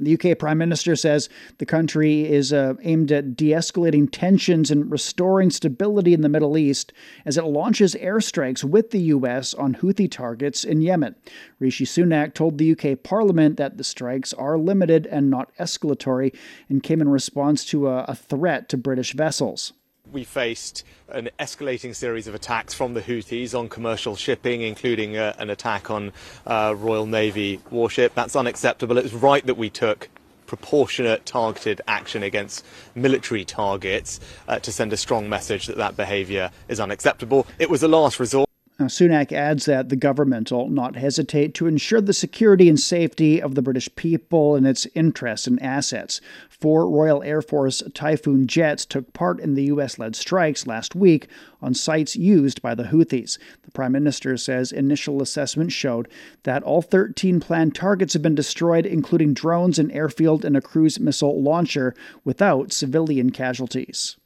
[0.00, 4.90] The UK Prime Minister says the country is uh, aimed at de escalating tensions and
[4.90, 6.92] restoring stability in the Middle East
[7.24, 11.14] as it launches airstrikes with the US on Houthi targets in Yemen.
[11.60, 16.34] Rishi Sunak told the UK Parliament that the strikes are limited and not escalatory
[16.68, 19.72] and came in response to a, a threat to British vessels
[20.12, 25.34] we faced an escalating series of attacks from the Houthis on commercial shipping, including uh,
[25.38, 26.12] an attack on
[26.46, 28.14] uh, Royal Navy warship.
[28.14, 28.98] That's unacceptable.
[28.98, 30.08] It's right that we took
[30.46, 36.50] proportionate targeted action against military targets uh, to send a strong message that that behaviour
[36.68, 37.46] is unacceptable.
[37.58, 38.51] It was a last resort.
[38.82, 43.40] Now, Sunak adds that the government will not hesitate to ensure the security and safety
[43.40, 46.20] of the British people and its interests and assets.
[46.48, 50.00] Four Royal Air Force Typhoon jets took part in the U.S.
[50.00, 51.28] led strikes last week
[51.60, 53.38] on sites used by the Houthis.
[53.62, 56.08] The Prime Minister says initial assessment showed
[56.42, 60.98] that all 13 planned targets have been destroyed, including drones, an airfield, and a cruise
[60.98, 64.16] missile launcher, without civilian casualties.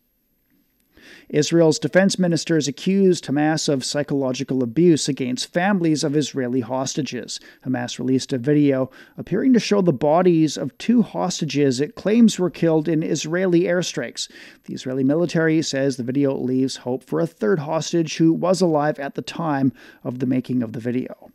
[1.28, 7.40] Israel's defense minister has accused Hamas of psychological abuse against families of Israeli hostages.
[7.64, 12.50] Hamas released a video appearing to show the bodies of two hostages it claims were
[12.50, 14.30] killed in Israeli airstrikes.
[14.64, 18.98] The Israeli military says the video leaves hope for a third hostage who was alive
[18.98, 19.72] at the time
[20.04, 21.30] of the making of the video.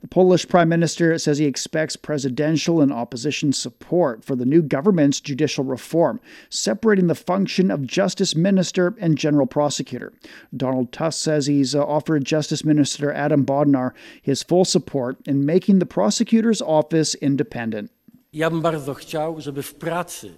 [0.00, 5.20] The Polish prime minister says he expects presidential and opposition support for the new government's
[5.20, 10.12] judicial reform, separating the function of justice minister and general prosecutor.
[10.56, 15.78] Donald Tusk says he's uh, offered Justice Minister Adam Bodnar his full support in making
[15.78, 17.90] the prosecutor's office independent.
[18.32, 20.30] Ja bym bardzo chciał, żeby w pracy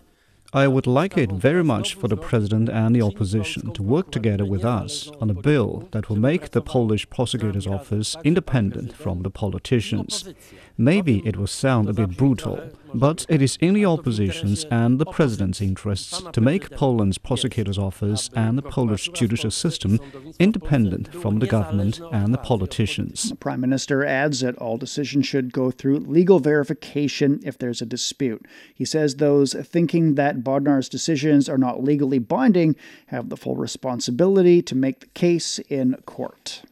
[0.54, 4.44] I would like it very much for the President and the opposition to work together
[4.44, 9.30] with us on a bill that will make the Polish prosecutor's office independent from the
[9.30, 10.32] politicians.
[10.76, 12.60] Maybe it will sound a bit brutal,
[12.92, 18.28] but it is in the opposition's and the president's interests to make Poland's prosecutor's office
[18.34, 20.00] and the Polish judicial system
[20.40, 23.28] independent from the government and the politicians.
[23.28, 27.86] The prime minister adds that all decisions should go through legal verification if there's a
[27.86, 28.44] dispute.
[28.74, 32.74] He says those thinking that Bodnar's decisions are not legally binding
[33.06, 36.62] have the full responsibility to make the case in court.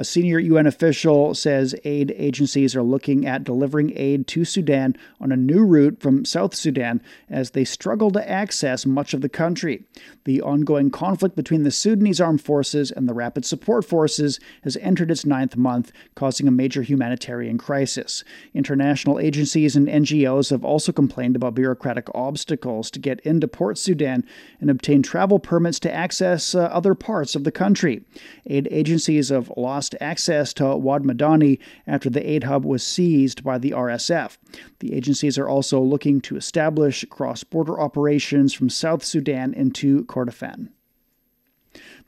[0.00, 5.30] A senior UN official says aid agencies are looking at delivering aid to Sudan on
[5.30, 9.84] a new route from South Sudan as they struggle to access much of the country.
[10.24, 15.10] The ongoing conflict between the Sudanese armed forces and the Rapid Support Forces has entered
[15.10, 18.24] its ninth month, causing a major humanitarian crisis.
[18.54, 24.24] International agencies and NGOs have also complained about bureaucratic obstacles to get into Port Sudan
[24.62, 28.02] and obtain travel permits to access uh, other parts of the country.
[28.46, 33.58] Aid agencies have lost access to Wad Madani after the aid hub was seized by
[33.58, 34.36] the RSF.
[34.80, 40.68] The agencies are also looking to establish cross border operations from South Sudan into Kordofan.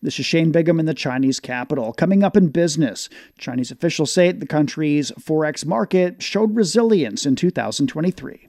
[0.03, 1.93] This is Shane Bigham in the Chinese capital.
[1.93, 3.09] Coming up in business,
[3.39, 8.49] Chinese officials say the country's forex market showed resilience in 2023.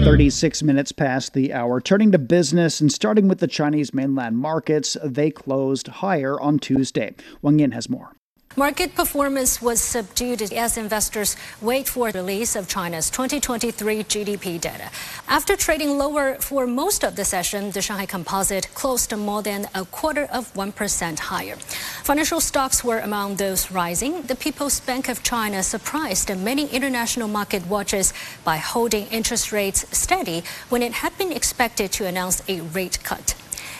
[0.00, 0.06] Hmm.
[0.06, 1.78] 36 minutes past the hour.
[1.78, 7.14] Turning to business and starting with the Chinese mainland markets, they closed higher on Tuesday.
[7.42, 8.12] Wang Yin has more.
[8.56, 14.90] Market performance was subdued as investors wait for the release of China's 2023 GDP data.
[15.28, 19.84] After trading lower for most of the session, the Shanghai Composite closed more than a
[19.84, 21.54] quarter of 1% higher.
[22.02, 24.22] Financial stocks were among those rising.
[24.22, 30.42] The People's Bank of China surprised many international market watchers by holding interest rates steady
[30.70, 33.36] when it had been expected to announce a rate cut.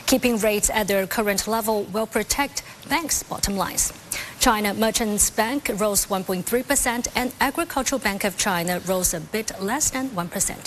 [0.06, 3.92] Keeping rates at their current level will protect banks' bottom lines.
[4.40, 10.08] China Merchants Bank rose 1.3% and Agricultural Bank of China rose a bit less than
[10.08, 10.66] 1%.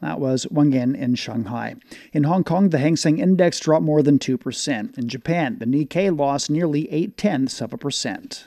[0.00, 1.74] That was Wang Yin in Shanghai.
[2.14, 4.96] In Hong Kong, the Hang Seng Index dropped more than 2%.
[4.96, 8.46] In Japan, the Nikkei lost nearly 8 tenths of a percent.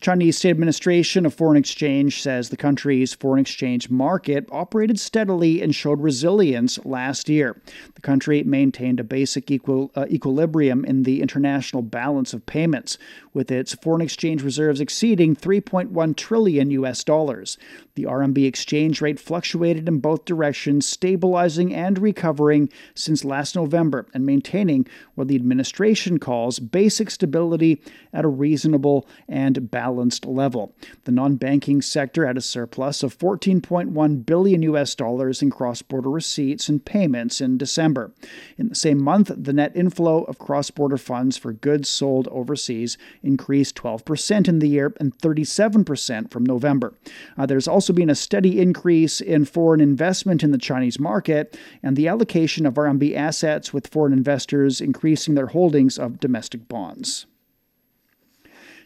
[0.00, 5.74] Chinese State Administration of Foreign Exchange says the country's foreign exchange market operated steadily and
[5.74, 7.60] showed resilience last year.
[7.96, 12.96] The country maintained a basic equal, uh, equilibrium in the international balance of payments,
[13.34, 17.58] with its foreign exchange reserves exceeding 3.1 trillion US dollars.
[18.00, 24.24] The RMB exchange rate fluctuated in both directions, stabilizing and recovering since last November and
[24.24, 24.86] maintaining
[25.16, 30.74] what the administration calls basic stability at a reasonable and balanced level.
[31.04, 36.82] The non-banking sector had a surplus of 14.1 billion US dollars in cross-border receipts and
[36.82, 38.14] payments in December.
[38.56, 43.76] In the same month, the net inflow of cross-border funds for goods sold overseas increased
[43.76, 46.94] 12% in the year and 37% from November.
[47.36, 51.96] Uh, there's also been a steady increase in foreign investment in the Chinese market and
[51.96, 57.26] the allocation of RMB assets with foreign investors increasing their holdings of domestic bonds.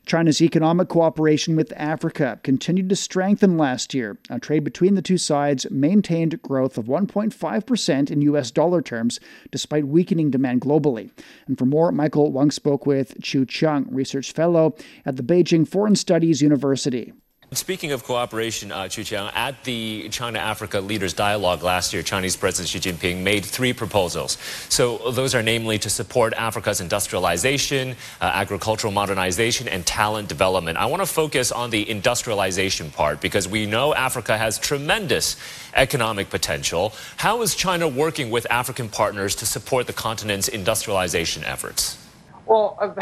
[0.07, 4.19] China's economic cooperation with Africa continued to strengthen last year.
[4.29, 9.19] A trade between the two sides maintained growth of 1.5% in US dollar terms,
[9.51, 11.11] despite weakening demand globally.
[11.47, 14.77] And for more, Michael Wang spoke with Chu Qiang, research fellow
[15.07, 17.15] at the Beijing Foreign Studies University.
[17.57, 22.37] Speaking of cooperation, uh, Chu Qiang, at the China Africa Leaders Dialogue last year, Chinese
[22.37, 24.39] President Xi Jinping made three proposals.
[24.69, 30.79] So, those are namely to support Africa's industrialization, uh, agricultural modernization, and talent development.
[30.79, 35.37] I want to focus on the industrialization part because we know Africa has tremendous
[35.75, 36.93] economic potential.
[37.17, 42.04] How is China working with African partners to support the continent's industrialization efforts?
[42.47, 42.77] Well,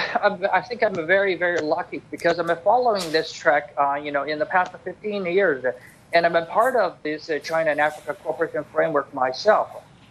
[0.53, 4.23] I think I'm very, very lucky because I've been following this track, uh, you know,
[4.23, 5.65] in the past 15 years,
[6.13, 9.69] and I've been part of this uh, China and Africa cooperation framework myself.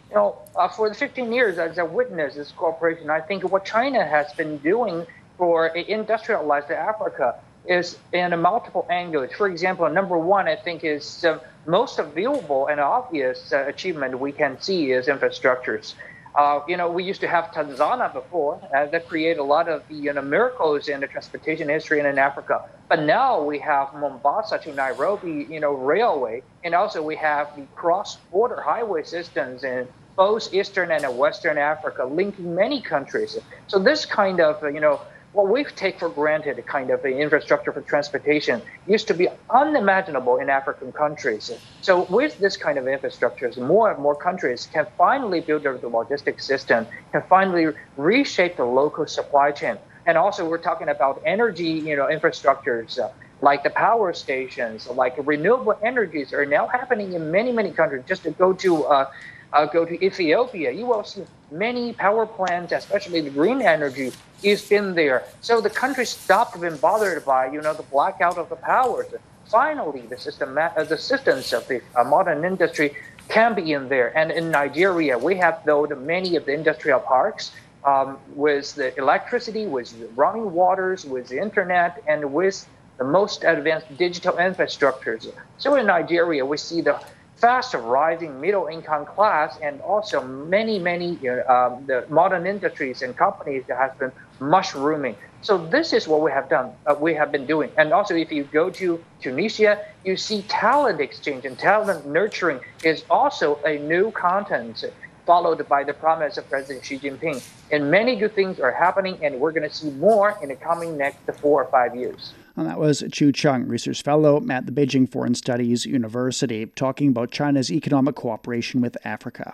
[0.10, 3.64] You know, uh, for the 15 years as I witnessed this cooperation, I think what
[3.64, 5.06] China has been doing
[5.38, 9.32] for industrialized Africa is in multiple angles.
[9.38, 11.26] For example, number one, I think is
[11.66, 15.94] most viewable and obvious uh, achievement we can see is infrastructures.
[16.36, 19.84] Uh, you know, we used to have Tanzania before uh, that created a lot of
[19.90, 22.64] you know, miracles in the transportation history in Africa.
[22.88, 27.66] But now we have Mombasa to Nairobi, you know, railway, and also we have the
[27.76, 33.38] cross-border highway systems in both Eastern and Western Africa, linking many countries.
[33.68, 35.00] So this kind of, you know,
[35.34, 40.50] what we take for granted kind of infrastructure for transportation used to be unimaginable in
[40.50, 41.52] African countries.
[41.82, 46.46] So with this kind of infrastructures, more and more countries can finally build the logistics
[46.46, 49.78] system, can finally reshape the local supply chain.
[50.06, 53.00] And also we're talking about energy, you know, infrastructures.
[53.00, 53.10] Uh,
[53.44, 58.04] like the power stations, like renewable energies are now happening in many, many countries.
[58.08, 59.06] Just to go to uh,
[59.54, 64.12] uh, go to Ethiopia, you will see many power plants, especially the green energy,
[64.43, 65.24] is in there.
[65.41, 69.08] So the country stopped being bothered by you know the blackout of the powers.
[69.47, 72.95] Finally, the system, uh, the systems of the uh, modern industry
[73.28, 74.18] can be in there.
[74.18, 77.52] And in Nigeria, we have built many of the industrial parks
[77.84, 83.97] um, with the electricity, with running waters, with the internet, and with the most advanced
[83.97, 85.32] digital infrastructures.
[85.58, 86.99] So in Nigeria, we see the
[87.42, 93.64] fast rising middle income class and also many, many um, the modern industries and companies
[93.68, 95.16] that have been mushrooming.
[95.42, 96.72] So this is what we have done.
[96.86, 97.72] Uh, we have been doing.
[97.78, 103.04] And also, if you go to Tunisia, you see talent exchange and talent nurturing is
[103.10, 104.84] also a new content
[105.26, 107.44] followed by the promise of President Xi Jinping.
[107.72, 110.96] And many good things are happening, and we're going to see more in the coming
[110.98, 112.34] next four or five years.
[112.56, 117.32] And that was Chu Cheng, research fellow at the Beijing Foreign Studies University, talking about
[117.32, 119.54] China's economic cooperation with Africa.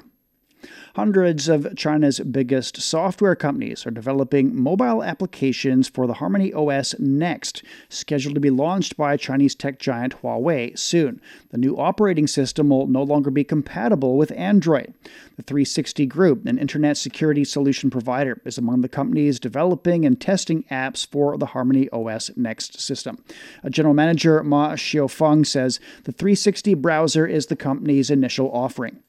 [0.96, 7.62] Hundreds of China's biggest software companies are developing mobile applications for the Harmony OS Next,
[7.90, 11.22] scheduled to be launched by Chinese tech giant Huawei soon.
[11.52, 14.94] The new operating system will no longer be compatible with Android.
[15.36, 20.64] The 360 Group, an internet security solution provider, is among the companies developing and testing
[20.72, 23.24] apps for the Harmony OS Next system.
[23.64, 29.04] A general manager, Ma Xiaofeng, says the 360 browser is the company's initial offering.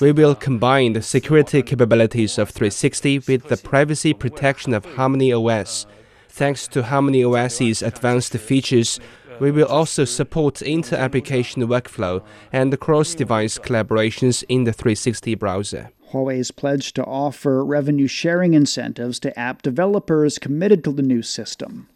[0.00, 5.86] We will combine the security capabilities of 360 with the privacy protection of Harmony OS.
[6.28, 9.00] Thanks to Harmony OS's advanced features,
[9.40, 12.22] we will also support inter-application workflow
[12.52, 15.90] and cross-device collaborations in the 360 browser.
[16.12, 21.88] Huawei's pledged to offer revenue sharing incentives to app developers committed to the new system.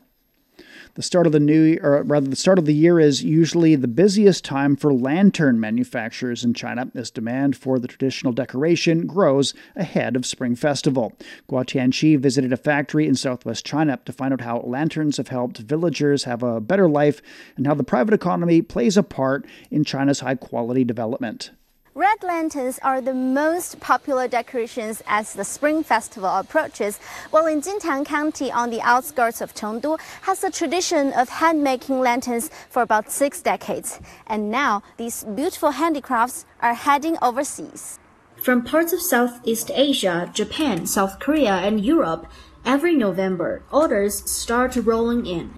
[0.95, 3.89] The start of the new, or rather, the start of the year is usually the
[3.89, 10.15] busiest time for lantern manufacturers in China as demand for the traditional decoration grows ahead
[10.15, 11.13] of Spring Festival.
[11.49, 15.59] Guo Tianqi visited a factory in southwest China to find out how lanterns have helped
[15.59, 17.21] villagers have a better life
[17.57, 21.51] and how the private economy plays a part in China's high quality development.
[22.00, 26.98] Red lanterns are the most popular decorations as the Spring Festival approaches,
[27.30, 32.52] while in Jintian County on the outskirts of Chengdu has a tradition of hand-making lanterns
[32.70, 34.00] for about six decades.
[34.28, 38.00] And now these beautiful handicrafts are heading overseas.
[38.38, 42.28] From parts of Southeast Asia, Japan, South Korea, and Europe,
[42.64, 45.50] every November, orders start rolling in.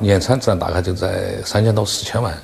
[0.00, 2.36] 年产值大概就在三千到四千万。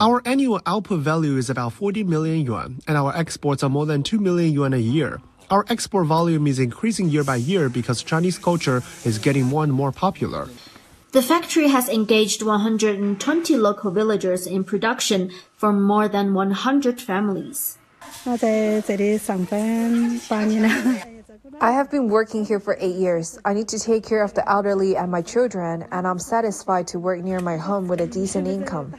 [0.00, 4.02] Our annual output value is about 40 million yuan, and our exports are more than
[4.02, 5.20] 2 million yuan a year.
[5.50, 9.72] Our export volume is increasing year by year because Chinese culture is getting more and
[9.72, 10.48] more popular.
[11.12, 17.78] The factory has engaged 120 local villagers in production for more than 100 families.
[21.60, 23.38] I have been working here for eight years.
[23.44, 26.98] I need to take care of the elderly and my children, and I'm satisfied to
[26.98, 28.92] work near my home with a decent income.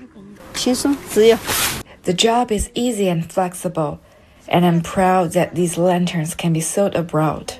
[0.55, 3.99] The job is easy and flexible,
[4.47, 7.55] and I'm proud that these lanterns can be sold abroad.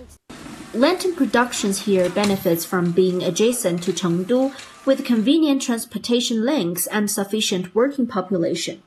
[0.73, 4.53] Lantern Productions here benefits from being adjacent to Chengdu
[4.85, 8.81] with convenient transportation links and sufficient working population.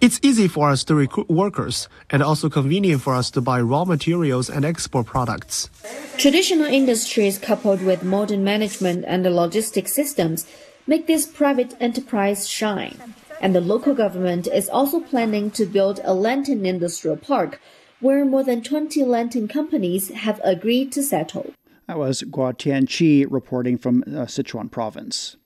[0.00, 3.84] It's easy for us to recruit workers and also convenient for us to buy raw
[3.84, 5.68] materials and export products.
[6.16, 10.46] Traditional industries coupled with modern management and logistic systems
[10.86, 13.14] make this private enterprise shine.
[13.40, 17.60] And the local government is also planning to build a lantern industrial park
[18.00, 21.52] where more than 20 lantern companies have agreed to settle.
[21.86, 25.36] That was Guo Tianqi reporting from uh, Sichuan province.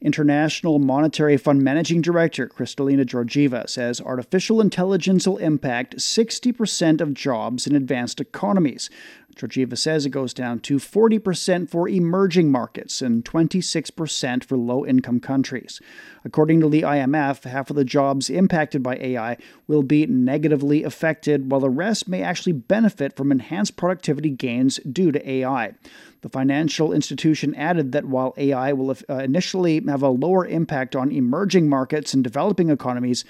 [0.00, 7.66] International Monetary Fund Managing Director Kristalina Georgieva says artificial intelligence will impact 60% of jobs
[7.66, 8.90] in advanced economies.
[9.36, 15.20] Georgieva says it goes down to 40% for emerging markets and 26% for low income
[15.20, 15.80] countries.
[16.24, 21.50] According to the IMF, half of the jobs impacted by AI will be negatively affected,
[21.50, 25.74] while the rest may actually benefit from enhanced productivity gains due to AI.
[26.22, 31.12] The financial institution added that while AI will uh, initially have a lower impact on
[31.12, 33.24] emerging markets and developing economies,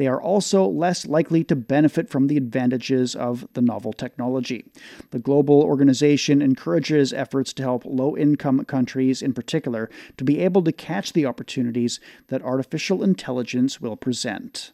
[0.00, 4.64] they are also less likely to benefit from the advantages of the novel technology.
[5.10, 10.62] The global organization encourages efforts to help low income countries, in particular, to be able
[10.62, 14.72] to catch the opportunities that artificial intelligence will present.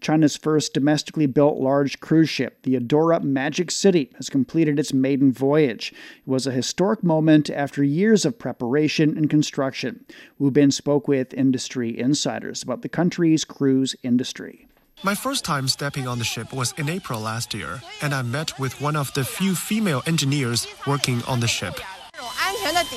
[0.00, 5.32] China's first domestically built large cruise ship, the Adora Magic City, has completed its maiden
[5.32, 5.92] voyage.
[5.92, 10.04] It was a historic moment after years of preparation and construction.
[10.38, 14.66] Wu Bin spoke with industry insiders about the country's cruise industry.
[15.02, 18.58] My first time stepping on the ship was in April last year, and I met
[18.58, 21.80] with one of the few female engineers working on the ship.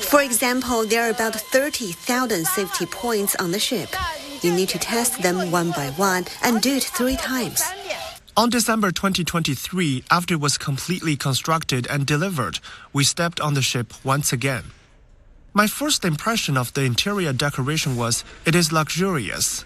[0.02, 3.88] For example, there are about 30,000 safety points on the ship.
[4.44, 7.62] You need to test them one by one and do it three times.
[8.36, 12.60] On December 2023, after it was completely constructed and delivered,
[12.92, 14.64] we stepped on the ship once again.
[15.54, 19.64] My first impression of the interior decoration was it is luxurious.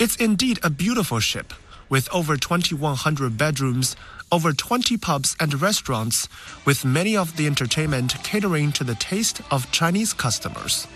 [0.00, 1.54] It's indeed a beautiful ship,
[1.88, 3.94] with over 2,100 bedrooms,
[4.32, 6.28] over 20 pubs and restaurants,
[6.64, 10.88] with many of the entertainment catering to the taste of Chinese customers.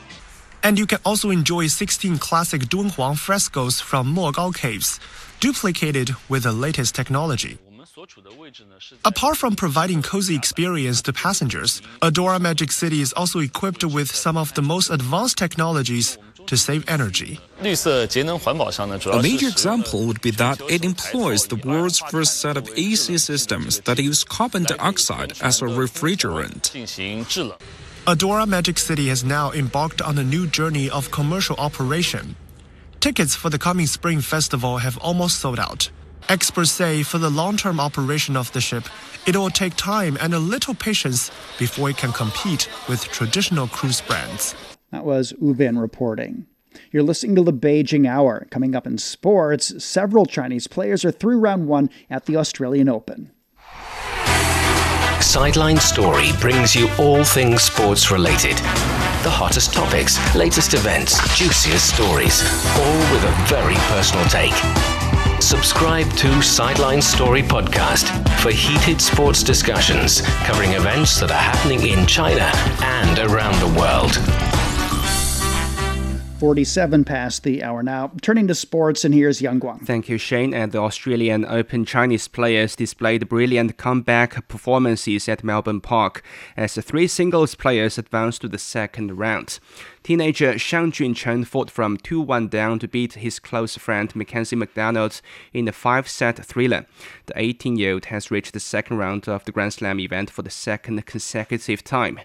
[0.65, 4.99] And you can also enjoy 16 classic Dunhuang frescoes from Mogao Caves,
[5.39, 7.59] duplicated with the latest technology.
[9.05, 14.39] Apart from providing cozy experience to passengers, Adora Magic City is also equipped with some
[14.39, 17.39] of the most advanced technologies to save energy.
[17.61, 17.65] A
[19.23, 23.99] major example would be that it employs the world's first set of AC systems that
[23.99, 26.73] use carbon dioxide as a refrigerant.
[28.07, 32.37] Adora Magic City has now embarked on a new journey of commercial operation.
[33.01, 35.91] Tickets for the coming Spring Festival have almost sold out.
[36.29, 38.85] Experts say for the long term operation of the ship,
[39.27, 44.03] it will take time and a little patience before it can compete with traditional cruise
[44.03, 44.55] brands.
[44.91, 46.47] That was Wu Bin reporting.
[46.91, 48.47] You're listening to the Beijing Hour.
[48.51, 53.31] Coming up in sports, several Chinese players are through round one at the Australian Open.
[55.25, 58.57] Sideline Story brings you all things sports related.
[59.25, 62.43] The hottest topics, latest events, juiciest stories,
[62.77, 64.55] all with a very personal take.
[65.43, 68.07] Subscribe to Sideline Story Podcast
[68.39, 72.53] for heated sports discussions covering events that are happening in China
[72.83, 74.54] and around the world.
[76.45, 78.13] 47 past the hour now.
[78.21, 79.81] Turning to sports, and here's Yang Guang.
[79.87, 80.53] Thank you, Shane.
[80.53, 86.23] And the Australian Open Chinese players displayed brilliant comeback performances at Melbourne Park
[86.55, 89.59] as the three singles players advanced to the second round.
[90.05, 95.23] Teenager Shang Juncheng fought from 2 1 down to beat his close friend Mackenzie McDonald
[95.55, 96.85] in a five set thriller.
[97.25, 100.43] The 18 year old has reached the second round of the Grand Slam event for
[100.43, 102.21] the second consecutive time.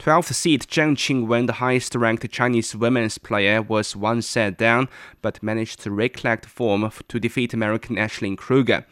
[0.00, 4.88] 12th seed Zheng Qinwen, the highest ranked Chinese women's player, was one set down
[5.22, 8.84] but managed to recollect form to defeat American Ashlyn Krueger.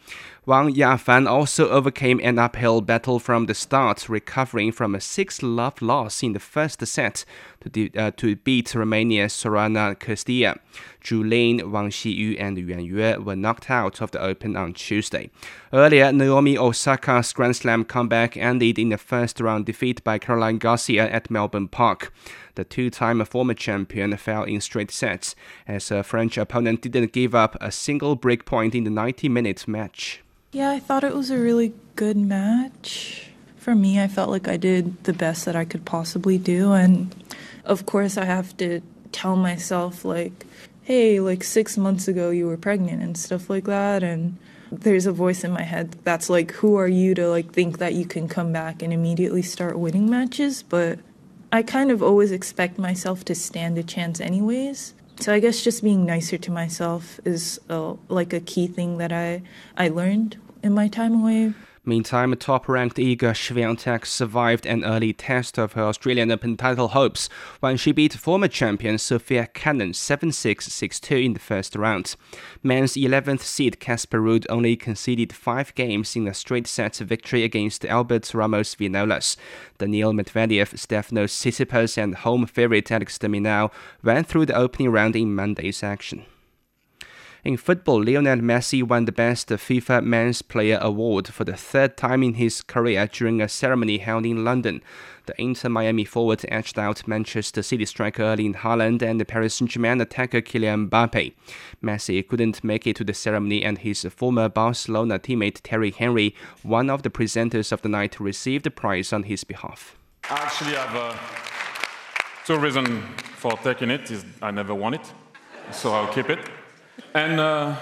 [0.49, 5.79] Wang Yafan also overcame an uphill battle from the start, recovering from a 6 love
[5.79, 7.23] loss in the first set
[7.59, 10.57] to, de- uh, to beat Romania's Sorana Cirstea.
[11.03, 15.29] Zhu Lin, Wang Xiyu, and Yuan Yue were knocked out of the Open on Tuesday.
[15.71, 21.07] Earlier, Naomi Osaka's Grand Slam comeback ended in a first round defeat by Caroline Garcia
[21.07, 22.11] at Melbourne Park.
[22.55, 25.35] The two time former champion fell in straight sets
[25.67, 29.67] as her French opponent didn't give up a single break point in the 90 minute
[29.67, 30.23] match.
[30.51, 33.29] Yeah, I thought it was a really good match.
[33.57, 36.73] For me, I felt like I did the best that I could possibly do.
[36.73, 37.13] And
[37.65, 38.81] of course, I have to
[39.11, 40.47] tell myself, like,
[40.81, 44.01] hey, like six months ago you were pregnant and stuff like that.
[44.01, 44.37] And
[44.71, 47.93] there's a voice in my head that's like, who are you to like think that
[47.93, 50.63] you can come back and immediately start winning matches?
[50.63, 50.97] But
[51.51, 54.95] I kind of always expect myself to stand a chance, anyways.
[55.19, 59.11] So I guess just being nicer to myself is uh, like a key thing that
[59.11, 59.41] I
[59.75, 61.53] I learned in my time away.
[61.89, 67.29] Meantime, top-ranked Iga Swiatek survived an early test of her Australian Open title hopes
[67.61, 72.15] when she beat former champion Sofia Kenin 7-6, 6-2 in the first round.
[72.61, 78.35] Men's 11th seed Casper Ruud only conceded five games in a straight-set victory against Albert
[78.35, 79.35] Ramos Vinolas.
[79.79, 83.69] Daniil Medvedev, Stefanos Tsitsipas, and home favorite Alex de
[84.03, 86.27] went through the opening round in Monday's action.
[87.41, 92.21] In football, Lionel Messi won the Best FIFA Men's Player Award for the third time
[92.21, 94.81] in his career during a ceremony held in London.
[95.25, 100.41] The Inter Miami forward edged out Manchester City striker Erling Haaland and Paris Saint-Germain attacker
[100.41, 101.33] Kylian Mbappe.
[101.81, 106.89] Messi couldn't make it to the ceremony, and his former Barcelona teammate Thierry Henry, one
[106.89, 109.95] of the presenters of the night, received the prize on his behalf.
[110.25, 111.15] Actually, I've uh,
[112.45, 112.89] two reasons
[113.37, 114.11] for taking it.
[114.11, 115.13] Is I never won it,
[115.71, 116.39] so I'll keep it.
[117.13, 117.75] And uh,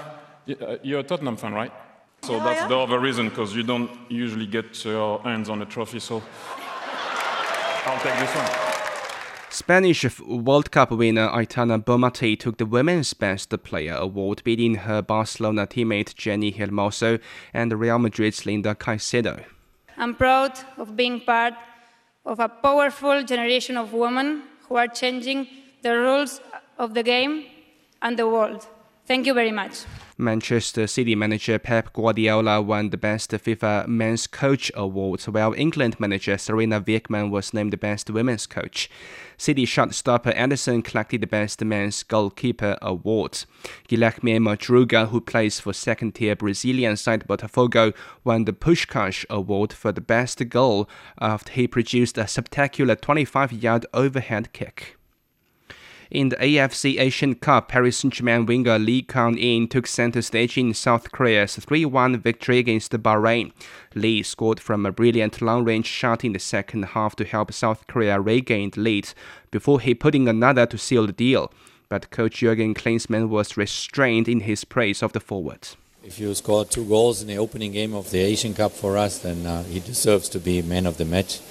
[0.49, 1.74] Uh, you're a Tottenham fan, right?
[2.24, 5.99] So that's the other reason, because you don't usually get your hands on a trophy,
[5.99, 6.15] so
[7.86, 8.49] I'll take this one.
[9.49, 15.68] Spanish World Cup winner Aitana Bonmatí took the Women's Best Player award, beating her Barcelona
[15.68, 17.20] teammate Jenni Hermoso
[17.53, 19.43] and Real Madrid's Linda Caicedo.
[19.97, 21.55] I'm proud of being part
[22.26, 25.47] of a powerful generation of women who are changing
[25.82, 26.39] the rules
[26.78, 27.45] of the game
[28.01, 28.68] and the world.
[29.08, 29.86] Thank you very much.
[30.18, 36.36] Manchester City manager Pep Guardiola won the Best FIFA Men's Coach award, while England manager
[36.36, 38.89] Sarina Wiegman was named Best Women's Coach.
[39.38, 43.45] City shortstopper Ederson collected the Best Men's Goalkeeper award.
[43.88, 47.93] Guilherme Madruga, who plays for second-tier Brazilian side Botafogo,
[48.26, 50.89] won the Puskás award for the best goal
[51.22, 54.97] after he produced a spectacular 25-yard overhead kick.
[56.10, 61.12] In the AFC Asian Cup, Paris Saint-Germain winger Lee Kang-in took center stage in South
[61.12, 63.51] Korea's 3-1 victory against Bahrain.
[63.93, 68.22] Lee scored from a brilliant long-range shot in the second half to help South Korea
[68.22, 69.10] regain the lead
[69.51, 71.51] before he put in another to seal the deal.
[71.89, 75.68] But coach Jurgen Klinsmann was restrained in his praise of the forward.
[76.05, 79.20] If you score two goals in the opening game of the Asian Cup for us,
[79.20, 81.41] then uh, he deserves to be man of the match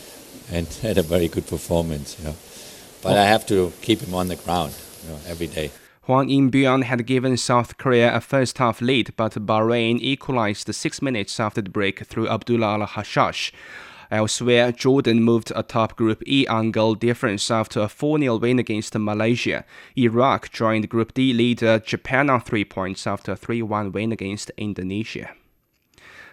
[0.51, 2.17] and had a very good performance.
[2.19, 2.35] You
[3.07, 5.71] But I have to keep him on the ground you know, every day.
[6.03, 11.63] Hwang In-beom had given South Korea a first-half lead, but Bahrain equalized six minutes after
[11.63, 13.53] the break through Abdullah Al-Hashash.
[14.11, 19.65] Elsewhere, Jordan moved atop Group E on goal difference after a 4-0 win against Malaysia.
[19.97, 25.31] Iraq joined Group D leader Japan on three points after a 3-1 win against Indonesia.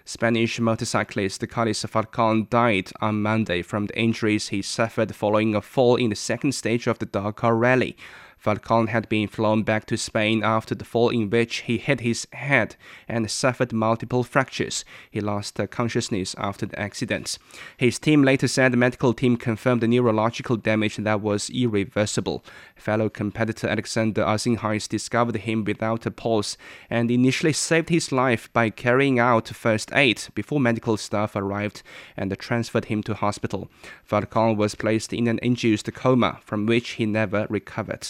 [0.06, 5.96] Spanish motorcyclist Carlos Falcon died on Monday from the injuries he suffered following a fall
[5.96, 7.96] in the second stage of the Dakar Rally.
[8.44, 12.28] Falcon had been flown back to Spain after the fall in which he hit his
[12.34, 12.76] head
[13.08, 14.84] and suffered multiple fractures.
[15.10, 17.38] He lost uh, consciousness after the accident.
[17.78, 22.44] His team later said the medical team confirmed the neurological damage that was irreversible.
[22.76, 26.58] Fellow competitor Alexander Arzinhais discovered him without a pulse
[26.90, 31.82] and initially saved his life by carrying out first aid before medical staff arrived
[32.18, 33.70] and transferred him to hospital.
[34.04, 38.06] Falcon was placed in an induced coma from which he never recovered.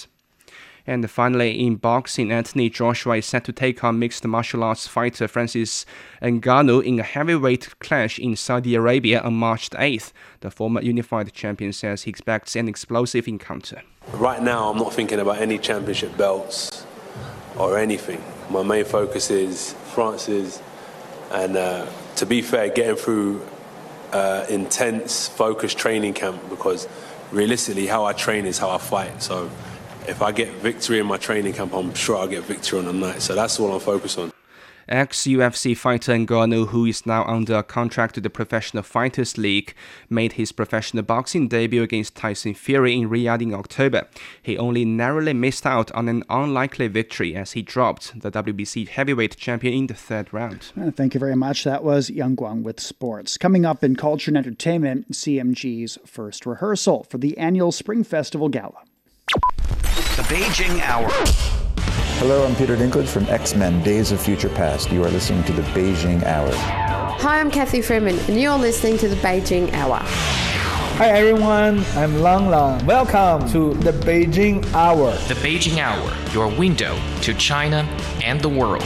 [0.85, 5.29] And finally, in boxing, Anthony Joshua is set to take on mixed martial arts fighter
[5.29, 5.85] Francis
[6.21, 10.11] Ngannou in a heavyweight clash in Saudi Arabia on March 8th.
[10.41, 13.81] The former unified champion says he expects an explosive encounter.
[14.13, 16.85] Right now, I'm not thinking about any championship belts
[17.57, 18.21] or anything.
[18.49, 20.61] My main focus is Francis,
[21.31, 23.41] and uh, to be fair, getting through
[24.11, 26.87] uh, intense, focused training camp because
[27.31, 29.21] realistically, how I train is how I fight.
[29.21, 29.49] So
[30.07, 32.93] if I get victory in my training camp, I'm sure I'll get victory on the
[32.93, 33.21] night.
[33.21, 34.31] So that's all I'm focused on.
[34.89, 39.73] Ex UFC fighter Ngannou, who is now under contract to the Professional Fighters League,
[40.09, 44.07] made his professional boxing debut against Tyson Fury in Riyadh in October.
[44.41, 49.37] He only narrowly missed out on an unlikely victory as he dropped the WBC heavyweight
[49.37, 50.73] champion in the third round.
[50.95, 51.63] Thank you very much.
[51.63, 53.37] That was Yang Guang with sports.
[53.37, 58.83] Coming up in culture and entertainment, CMG's first rehearsal for the annual Spring Festival Gala.
[60.33, 61.09] The Beijing Hour.
[62.17, 64.91] Hello, I'm Peter Dinklage from X Men Days of Future Past.
[64.91, 66.49] You are listening to the Beijing Hour.
[66.51, 69.99] Hi, I'm Cathy Freeman, and you're listening to the Beijing Hour.
[70.01, 72.83] Hi everyone, I'm Lang Lang.
[72.83, 75.11] Welcome to the Beijing Hour.
[75.27, 77.87] The Beijing Hour, your window to China
[78.23, 78.81] and the world.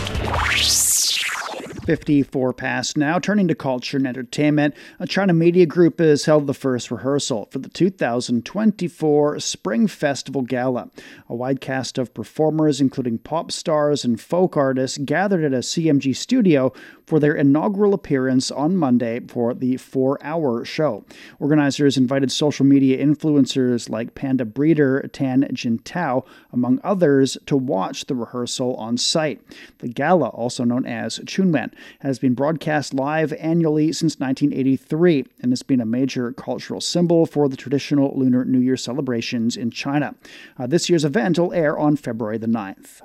[1.88, 3.18] 54 past now.
[3.18, 7.60] Turning to culture and entertainment, a China Media Group has held the first rehearsal for
[7.60, 10.90] the 2024 Spring Festival Gala.
[11.30, 16.14] A wide cast of performers, including pop stars and folk artists, gathered at a CMG
[16.14, 16.74] studio
[17.06, 21.06] for their inaugural appearance on Monday for the four hour show.
[21.40, 28.16] Organizers invited social media influencers like Panda Breeder Tan Jintao, among others, to watch the
[28.16, 29.42] rehearsal on site.
[29.78, 35.64] The gala, also known as Chunwan, has been broadcast live annually since 1983 and has
[35.64, 40.16] been a major cultural symbol for the traditional Lunar New Year celebrations in China.
[40.58, 43.02] Uh, this year's event will air on February the 9th.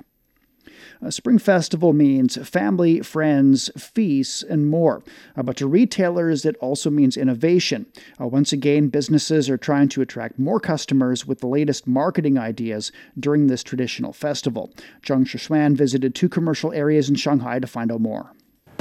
[1.01, 5.03] A Spring Festival means family, friends, feasts, and more.
[5.35, 7.85] Uh, but to retailers, it also means innovation.
[8.19, 12.91] Uh, once again, businesses are trying to attract more customers with the latest marketing ideas
[13.19, 14.71] during this traditional festival.
[15.01, 18.31] Zheng Shishuan visited two commercial areas in Shanghai to find out more.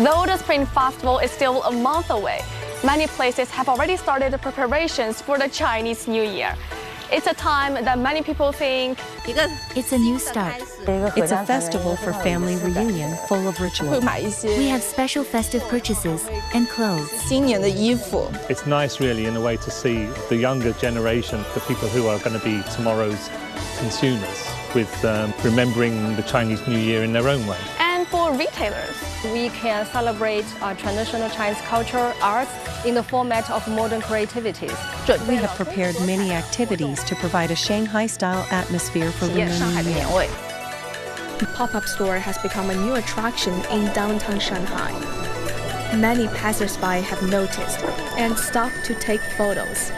[0.03, 2.41] Though the Spring Festival is still a month away,
[2.83, 6.57] many places have already started the preparations for the Chinese New Year.
[7.13, 8.99] It's a time that many people think
[9.77, 10.61] it's a new start.
[11.17, 14.01] It's a festival for family reunion full of ritual.
[14.01, 17.13] We have special festive purchases and clothes.
[18.51, 22.19] It's nice, really, in a way, to see the younger generation, the people who are
[22.19, 23.31] going to be tomorrow's
[23.83, 24.39] consumers,
[24.75, 27.59] with um, remembering the Chinese New Year in their own way.
[27.79, 28.97] And for retailers,
[29.35, 32.55] we can celebrate our traditional Chinese culture, arts,
[32.85, 34.77] in the format of modern creativities.
[35.29, 40.07] We have prepared many activities to provide a Shanghai-style atmosphere for Lunar New Year.
[41.39, 44.93] The pop-up store has become a new attraction in downtown Shanghai.
[45.97, 47.81] Many passersby have noticed
[48.17, 49.91] and stopped to take photos.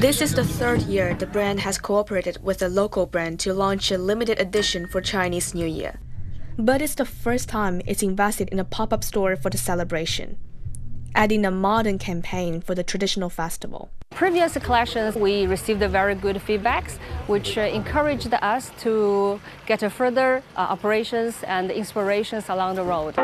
[0.00, 3.90] This is the third year the brand has cooperated with a local brand to launch
[3.90, 6.00] a limited edition for Chinese New Year.
[6.56, 10.38] But it's the first time it's invested in a pop up store for the celebration,
[11.14, 13.90] adding a modern campaign for the traditional festival.
[14.12, 16.96] Previous collections, we received very good feedbacks,
[17.26, 23.14] which uh, encouraged us to get further uh, operations and inspirations along the road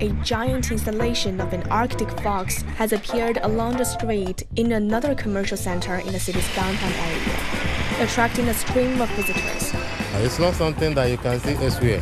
[0.00, 5.56] a giant installation of an Arctic fox has appeared along the street in another commercial
[5.56, 9.72] center in the city's downtown area, attracting a stream of visitors.
[10.14, 12.00] It's not something that you can see elsewhere.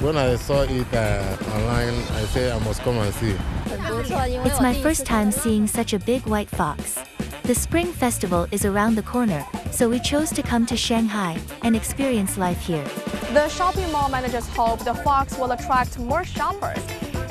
[0.00, 3.36] When I saw it uh, online, I said I must come and see.
[3.66, 6.98] It's my first time seeing such a big white fox.
[7.44, 11.76] The Spring Festival is around the corner, so we chose to come to Shanghai and
[11.76, 12.84] experience life here.
[13.32, 16.82] The shopping mall managers hope the fox will attract more shoppers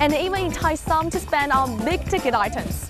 [0.03, 2.88] and even entice some to spend on big ticket items.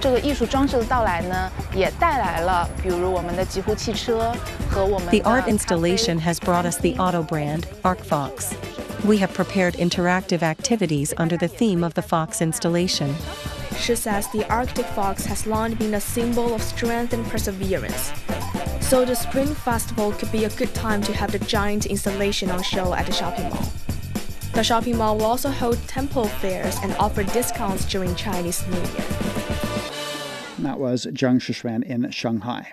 [0.00, 4.34] 这个艺术装置的到来呢，也带来了比如我们的极狐汽车
[4.68, 5.08] 和我们。
[5.08, 8.52] The art installation has brought us the auto brand ArcFox.
[9.04, 13.14] We have prepared interactive activities under the theme of the Fox installation.
[13.78, 18.12] She says the Arctic fox has long been a symbol of strength and perseverance.
[18.80, 22.62] So the Spring Festival could be a good time to have the giant installation on
[22.62, 23.64] show at the shopping mall.
[24.57, 29.05] The shopping mall will also hold temple fairs and offer discounts during Chinese New Year.
[30.57, 32.71] That was Zhang Shixuan in Shanghai.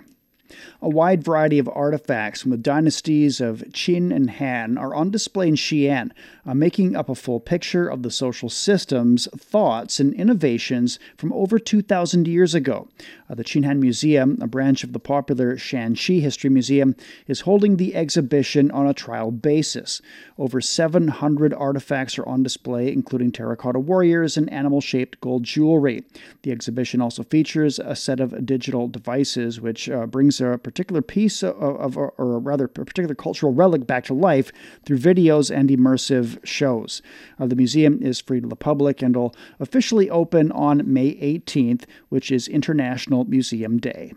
[0.81, 5.47] A wide variety of artifacts from the dynasties of Qin and Han are on display
[5.47, 6.11] in Xi'an,
[6.45, 11.57] uh, making up a full picture of the social systems, thoughts, and innovations from over
[11.57, 12.87] 2,000 years ago.
[13.29, 16.95] Uh, the Qinhan Museum, a branch of the popular Shaanxi History Museum,
[17.27, 20.01] is holding the exhibition on a trial basis.
[20.37, 26.03] Over 700 artifacts are on display, including terracotta warriors and animal shaped gold jewelry.
[26.43, 31.43] The exhibition also features a set of digital devices, which uh, brings a particular piece
[31.43, 34.51] of, of, or rather, a particular cultural relic back to life
[34.85, 37.01] through videos and immersive shows.
[37.39, 41.85] Uh, the museum is free to the public and will officially open on May 18th,
[42.09, 44.13] which is International Museum Day.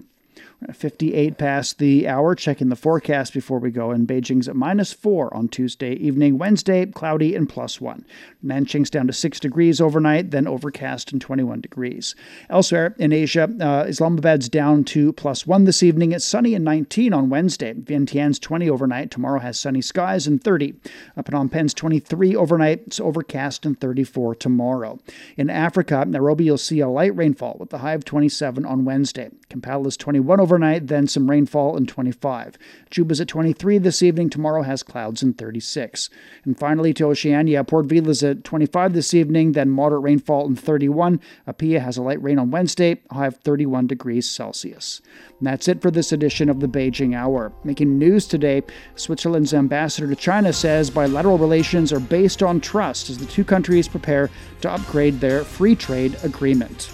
[0.73, 2.35] 58 past the hour.
[2.35, 3.93] Checking the forecast before we go.
[3.93, 6.37] In Beijing's at minus 4 on Tuesday evening.
[6.37, 8.05] Wednesday, cloudy and plus 1.
[8.45, 12.17] Nanjing's down to 6 degrees overnight, then overcast and 21 degrees.
[12.51, 16.13] Elsewhere in Asia, uh, Islamabad's down to plus 1 this evening.
[16.13, 17.75] It's sunny and 19 on Wednesday.
[17.75, 19.11] Vientiane's 20 overnight.
[19.11, 20.75] Tomorrow has sunny skies and 30.
[21.17, 22.83] Up Phnom Penh's 23 overnight.
[22.87, 24.99] It's overcast and 34 tomorrow.
[25.37, 29.31] In Africa, Nairobi, you'll see a light rainfall with the high of 27 on Wednesday.
[29.49, 32.57] Kampala's 21 overnight, then some rainfall and 25.
[32.91, 34.31] Juba's at 23 this evening.
[34.31, 36.09] Tomorrow has clouds and 36.
[36.45, 41.21] And finally to Oceania, Port Vila's at 25 this evening, then moderate rainfall and 31.
[41.47, 45.03] Apia has a light rain on Wednesday, high of 31 degrees Celsius.
[45.39, 47.53] And that's it for this edition of the Beijing Hour.
[47.63, 48.63] Making news today,
[48.97, 53.87] Switzerland's ambassador to China says bilateral relations are based on trust as the two countries
[53.87, 54.31] prepare
[54.63, 56.91] to upgrade their free trade agreement.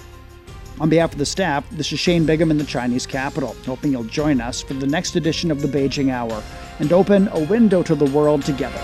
[0.81, 4.03] On behalf of the staff, this is Shane Bigham in the Chinese capital, hoping you'll
[4.05, 6.43] join us for the next edition of the Beijing Hour
[6.81, 8.81] and open a window to the world together.